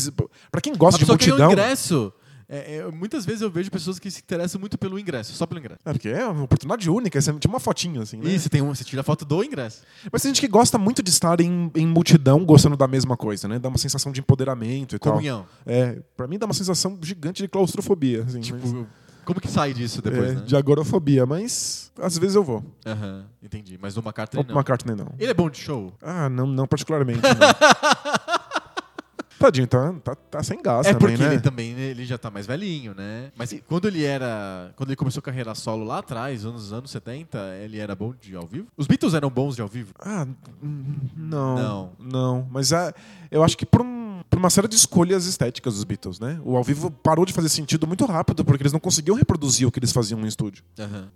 [0.50, 1.52] pra quem gosta de quer um multidão.
[1.52, 2.14] ingresso
[2.56, 5.60] É, é, muitas vezes eu vejo pessoas que se interessam muito pelo ingresso, só pelo
[5.60, 5.80] ingresso.
[5.84, 8.38] É, porque é uma oportunidade única, você tinha uma fotinho assim, né?
[8.38, 9.82] Você, tem um, você tira a foto do ingresso.
[10.12, 13.48] Mas tem gente que gosta muito de estar em, em multidão gostando da mesma coisa,
[13.48, 13.58] né?
[13.58, 15.48] Dá uma sensação de empoderamento e Comunhão.
[15.66, 15.74] tal.
[15.74, 18.22] É, pra mim dá uma sensação gigante de claustrofobia.
[18.24, 18.86] Assim, Tipo, mas-
[19.26, 20.42] como que sai disso depois, é, né?
[20.46, 22.64] De agorafobia, mas às vezes eu vou.
[22.86, 23.80] Aham, entendi.
[23.82, 24.56] Mas o McCartney O não.
[24.56, 25.08] McCartney não.
[25.18, 25.94] Ele é bom de show?
[26.02, 27.22] Ah, não, não particularmente.
[27.24, 28.43] não.
[29.44, 31.34] Tadinho, tá, tá, tá sem gás é também, porque né?
[31.34, 33.30] ele também ele já tá mais velhinho, né?
[33.36, 34.72] Mas quando ele era.
[34.78, 38.34] Quando ele começou a carreira solo lá atrás, nos anos 70, ele era bom de
[38.38, 38.68] ao vivo?
[38.78, 39.94] Os Beatles eram bons de ao vivo?
[40.00, 40.26] Ah,
[40.62, 41.56] não.
[41.58, 41.92] Não.
[42.00, 42.48] Não.
[42.50, 42.94] Mas é,
[43.30, 46.40] eu acho que por, um- por uma série de escolhas estéticas dos Beatles, né?
[46.44, 49.72] O ao vivo parou de fazer sentido muito rápido, porque eles não conseguiam reproduzir o
[49.72, 50.64] que eles faziam no estúdio.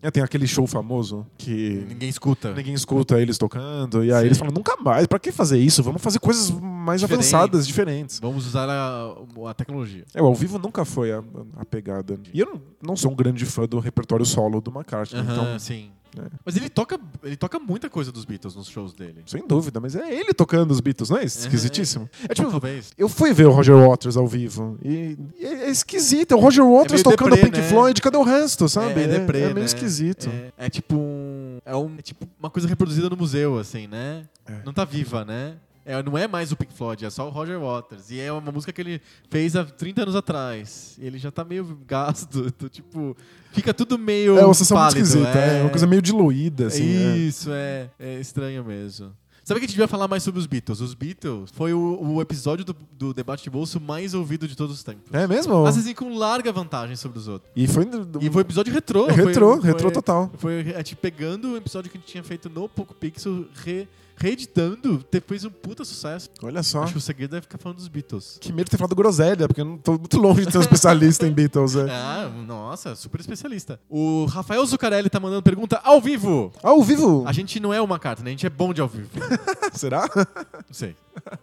[0.01, 2.53] É, tem aquele show famoso que Ninguém escuta.
[2.53, 4.26] ninguém escuta eles tocando, e aí Sim.
[4.28, 5.82] eles falam, nunca mais, pra que fazer isso?
[5.84, 7.34] Vamos fazer coisas mais Diferentes.
[7.34, 8.20] avançadas, diferentes.
[8.20, 9.14] Vamos usar a,
[9.49, 10.05] a tecnologia.
[10.14, 11.24] É, o ao vivo nunca foi a,
[11.58, 12.20] a pegada.
[12.34, 15.60] E eu não, não sou um grande fã do repertório solo do McCartney, Aham, então,
[15.60, 15.89] sim.
[16.18, 16.30] É.
[16.45, 19.24] Mas ele toca, ele toca muita coisa dos Beatles nos shows dele.
[19.26, 22.10] sem dúvida, mas é ele tocando os Beatles, não é esquisitíssimo?
[22.28, 22.91] É tipo, Talvez.
[22.97, 26.34] Eu fui ver o Roger Waters ao vivo e, e é esquisito.
[26.34, 27.70] É o Roger Waters meio tocando deprê, Pink né?
[27.70, 28.99] Floyd, cadê o resto, sabe?
[28.99, 29.66] É, é deprê, é meio né?
[29.66, 30.30] esquisito.
[30.58, 31.95] É, é tipo um, é um.
[31.97, 34.26] é tipo uma coisa reproduzida no museu, assim, né?
[34.45, 34.62] É.
[34.66, 35.55] Não tá viva, né?
[35.88, 38.11] É, não é mais o Pink Floyd, é só o Roger Waters.
[38.11, 40.95] E é uma música que ele fez há 30 anos atrás.
[40.99, 42.43] E ele já tá meio gasto.
[42.47, 43.15] então, tipo,
[43.53, 44.38] fica tudo meio.
[44.38, 45.61] É uma sensação muito pálido, esquisita, é.
[45.61, 46.83] uma coisa meio diluída, assim.
[46.83, 47.17] é.
[47.17, 47.89] Isso, é.
[47.97, 49.13] É estranho mesmo.
[49.47, 50.81] Sabe que a gente devia falar mais sobre os Beatles?
[50.81, 54.75] Os Beatles foi o, o episódio do, do debate de bolso mais ouvido de todos
[54.75, 55.03] os tempos.
[55.13, 55.63] É, mesmo?
[55.63, 57.49] Mas assim, com larga vantagem sobre os outros.
[57.55, 57.85] E foi.
[58.19, 59.07] E foi episódio retrô.
[59.07, 60.29] É foi- retrô, foi- retrô total.
[60.38, 63.88] Foi a gente pegando o episódio que a gente tinha feito no Poco Pixel, re-
[64.18, 66.30] reeditando, fez um puta sucesso.
[66.41, 66.84] Olha só.
[66.84, 68.38] Acho que o segredo é ficar falando dos Beatles.
[68.41, 70.61] Que medo de ter falado groselha, porque eu não tô muito longe de ser um
[70.61, 71.76] especialista em Beatles.
[71.76, 71.88] É.
[72.07, 73.80] Ah, nossa, super especialista.
[73.89, 76.51] O Rafael Zucarelli tá mandando pergunta ao vivo.
[76.63, 77.24] Ao vivo?
[77.28, 78.30] A gente não é uma carta, né?
[78.30, 79.09] A gente é bom de ao vivo.
[79.74, 80.07] Será?
[80.15, 80.95] Não sei.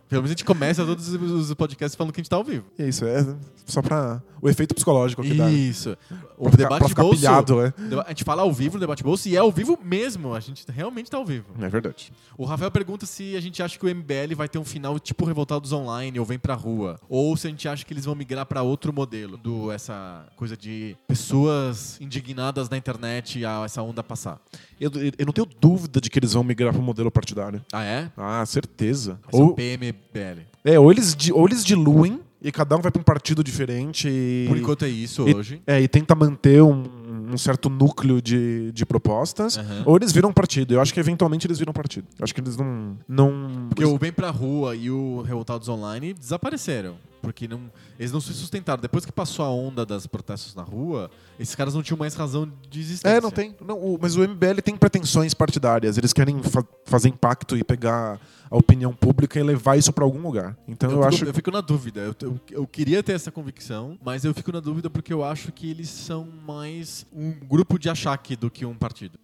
[0.08, 2.64] Pelo menos a gente começa todos os podcasts falando que a gente tá ao vivo.
[2.78, 3.24] É isso, é
[3.66, 5.50] só pra o efeito psicológico que dá.
[5.50, 5.96] Isso.
[6.36, 7.18] O Pra debate ficar bolso.
[7.18, 7.72] pilhado, é.
[8.04, 10.34] A gente fala ao vivo no debate bolso e é ao vivo mesmo.
[10.34, 11.46] A gente realmente tá ao vivo.
[11.60, 12.12] É verdade.
[12.36, 15.24] O Rafael pergunta se a gente acha que o MBL vai ter um final tipo
[15.24, 16.98] Revoltados Online ou Vem Pra Rua.
[17.08, 19.36] Ou se a gente acha que eles vão migrar pra outro modelo.
[19.36, 24.40] Do essa coisa de pessoas indignadas na internet a essa onda passar.
[24.80, 27.64] Eu, eu não tenho dúvida de que eles vão migrar pro modelo partidário.
[27.72, 28.10] Ah, é?
[28.16, 29.18] Ah, certeza.
[29.32, 30.42] Um Ou, PMBL.
[30.64, 34.44] é, ou, eles, ou eles diluem e cada um vai pra um partido diferente e,
[34.46, 35.62] Por enquanto é isso e- hoje.
[35.66, 36.84] é, e tenta manter um,
[37.32, 39.56] um certo núcleo de, de propostas.
[39.56, 39.82] Aham.
[39.86, 40.74] Ou eles viram partido.
[40.74, 42.06] Eu acho que eventualmente eles viram partido.
[42.18, 42.98] Eu acho que eles não.
[43.08, 46.96] não Porque o Vem Pra Rua e o Revoltados Online desapareceram.
[47.24, 48.80] Porque não, eles não se sustentaram.
[48.80, 51.10] Depois que passou a onda das protestos na rua,
[51.40, 53.16] esses caras não tinham mais razão de existência.
[53.16, 53.54] É, não tem.
[53.66, 55.96] Não, o- mas o MBL tem pretensões partidárias.
[55.98, 58.20] Eles querem fa- fazer impacto e pegar
[58.50, 60.56] a opinião pública e levar isso pra algum lugar.
[60.68, 61.24] Então eu, fico, acho.
[61.24, 62.00] eu fico na dúvida.
[62.00, 65.50] Eu, eu, eu queria ter essa convicção, mas eu fico na dúvida porque eu acho
[65.50, 69.18] que eles são mais um grupo de achaque do que um partido.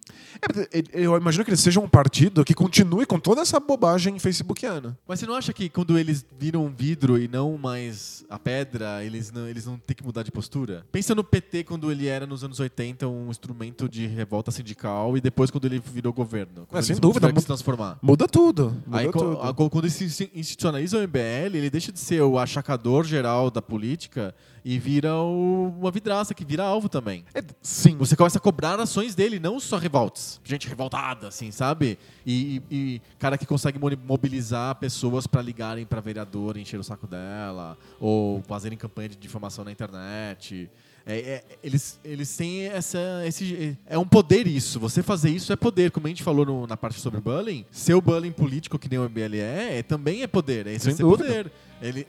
[0.71, 4.97] É, Eu imagino que eles sejam um partido que continue com toda essa bobagem facebookiana.
[5.07, 7.90] Mas você não acha que quando eles viram vidro e não mais
[8.29, 10.85] a pedra, eles não, eles não têm que mudar de postura?
[10.91, 15.21] Pensa no PT quando ele era nos anos 80 um instrumento de revolta sindical e
[15.21, 16.65] depois quando ele virou governo.
[16.67, 17.97] Quando É, sem dúvida, que se transformar.
[18.01, 18.75] Muda tudo.
[18.85, 19.69] Muda Aí, tudo.
[19.69, 24.33] quando ele se institucionaliza o MBL, ele deixa de ser o achacador geral da política
[24.63, 27.23] e vira o- uma vidraça, que vira alvo também.
[27.33, 27.97] É, sim.
[27.97, 30.39] Você começa a cobrar ações dele, não só revoltas.
[30.43, 31.97] Gente revoltada, assim, sabe?
[32.25, 36.83] E, e- e cara que consegue mobilizar pessoas pra ligarem pra vereador e encher o
[36.83, 40.69] saco dela, ou fazerem campanha de difamação na internet.
[41.03, 42.99] É, é, eles, eles têm essa.
[43.25, 44.79] Esse, é um poder isso.
[44.79, 45.89] Você fazer isso é poder.
[45.89, 48.99] Como a gente falou no- na parte sobre bullying, ser o bullying político que nem
[48.99, 50.67] o MBL é, é também é poder.
[50.67, 51.01] É dúvida.
[51.01, 51.51] poder.
[51.81, 52.05] Ele,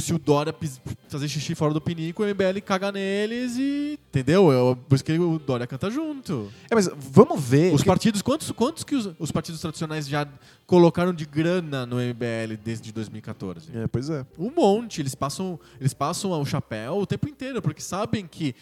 [0.00, 3.98] se o Dória pis- fazer xixi fora do pinico, o MBL caga neles e.
[4.08, 4.50] Entendeu?
[4.72, 6.50] É por isso que o Dória canta junto.
[6.70, 7.74] É, mas vamos ver.
[7.74, 10.26] Os partidos, quantos, quantos que os, os partidos tradicionais já
[10.66, 13.68] colocaram de grana no MBL desde 2014?
[13.74, 14.24] É, pois é.
[14.38, 15.00] Um monte.
[15.00, 18.54] Eles passam, eles passam o chapéu o tempo inteiro, porque sabem que,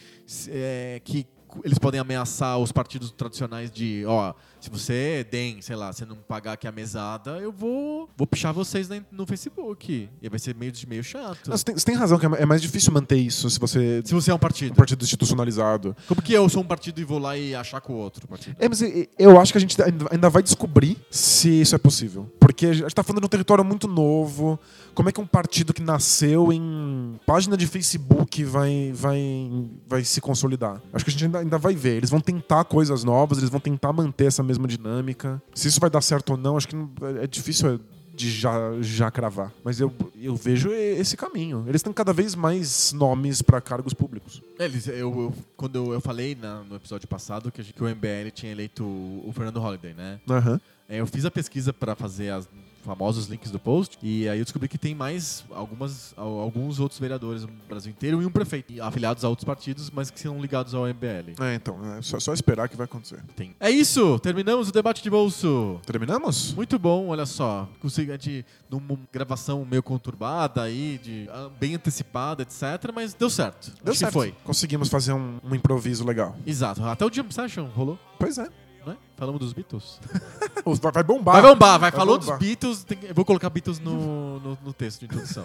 [0.49, 1.27] é, que
[1.65, 4.33] eles podem ameaçar os partidos tradicionais de, ó,
[4.63, 8.53] se você, DEM, sei lá, você não pagar aqui a mesada, eu vou, vou pichar
[8.55, 10.09] vocês no Facebook.
[10.21, 11.49] E vai ser meio, meio chato.
[11.49, 14.03] Não, Você tem, você tem razão que é é mais difícil manter isso se você
[14.05, 14.75] Se você é um um partido.
[14.75, 15.97] partido institucionalizado.
[16.09, 18.57] Como que eu sou um partido e vou lá e achar com o outro partido?
[18.59, 18.81] É, mas
[19.19, 22.31] eu- acho que a gente ainda ainda vai descobrir se isso é possível.
[22.41, 24.59] Porque a gente tá falando de um território muito novo.
[24.95, 29.51] Como é que um partido que nasceu em página de Facebook vai, vai,
[29.87, 30.81] vai se consolidar?
[30.93, 31.97] Acho que a gente ainda, ainda vai ver.
[31.97, 35.43] Eles vão tentar coisas novas, eles vão tentar manter essa mesma dinâmica.
[35.55, 36.77] Se isso vai dar certo ou não, acho que
[37.23, 37.81] é difícil
[38.15, 39.51] de já, já cravar.
[39.65, 39.91] Mas eu,
[40.21, 41.65] eu vejo esse caminho.
[41.67, 44.43] Eles têm cada vez mais nomes para cargos públicos.
[44.59, 47.89] Eles, eu, eu- quando eu, eu falei na- no episódio passado que, gente- que o
[47.89, 50.21] MBL tinha eleito o, Fernando Holliday, né?
[50.29, 50.61] Aham.
[50.89, 52.47] É, eu fiz a pesquisa para fazer as
[52.83, 56.99] famosos links do post e aí eu descobri que tem mais algumas, al- alguns outros
[57.01, 60.75] vereadores no Brasil inteiro e um prefeito afiliados a outros partidos, mas que são ligados
[60.75, 61.35] ao MBL.
[61.41, 63.23] É, então, é só, só esperar que vai acontecer.
[63.37, 63.55] Tem.
[63.61, 65.81] É isso, terminamos o debate de bolso.
[65.87, 66.53] Terminamos?
[66.55, 67.69] Muito bom, olha só.
[67.81, 72.63] Consegui, a gente, numa gravação meio conturbada aí, de, ah, bem antecipada, etc.
[72.95, 73.73] Mas deu certo.
[73.83, 74.13] Deu Acho certo.
[74.13, 74.35] foi.
[74.45, 76.37] Conseguimos fazer um, um improviso legal.
[76.47, 76.83] Exato.
[76.85, 78.49] Até o Jam Session rolou, Pois é.
[78.87, 78.97] Né?
[79.17, 80.01] Falamos dos Beatles.
[80.93, 81.35] Vai, bombar.
[81.35, 81.91] Vai bombar, vai.
[81.91, 82.39] Vai Falou bombar.
[82.39, 85.45] dos Beatles, tem eu vou colocar Beatles no, no, no texto de introdução.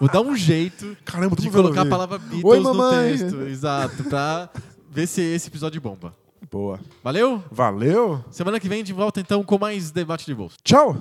[0.00, 3.42] vou dar um jeito Caramba, de colocar a palavra Beatles Oi, no texto.
[3.42, 4.48] Exato, pra
[4.90, 6.14] ver se esse episódio bomba.
[6.50, 6.80] Boa.
[7.02, 7.42] Valeu?
[7.50, 8.24] Valeu.
[8.30, 10.56] Semana que vem de volta então com mais debate de bolso.
[10.62, 10.96] Tchau.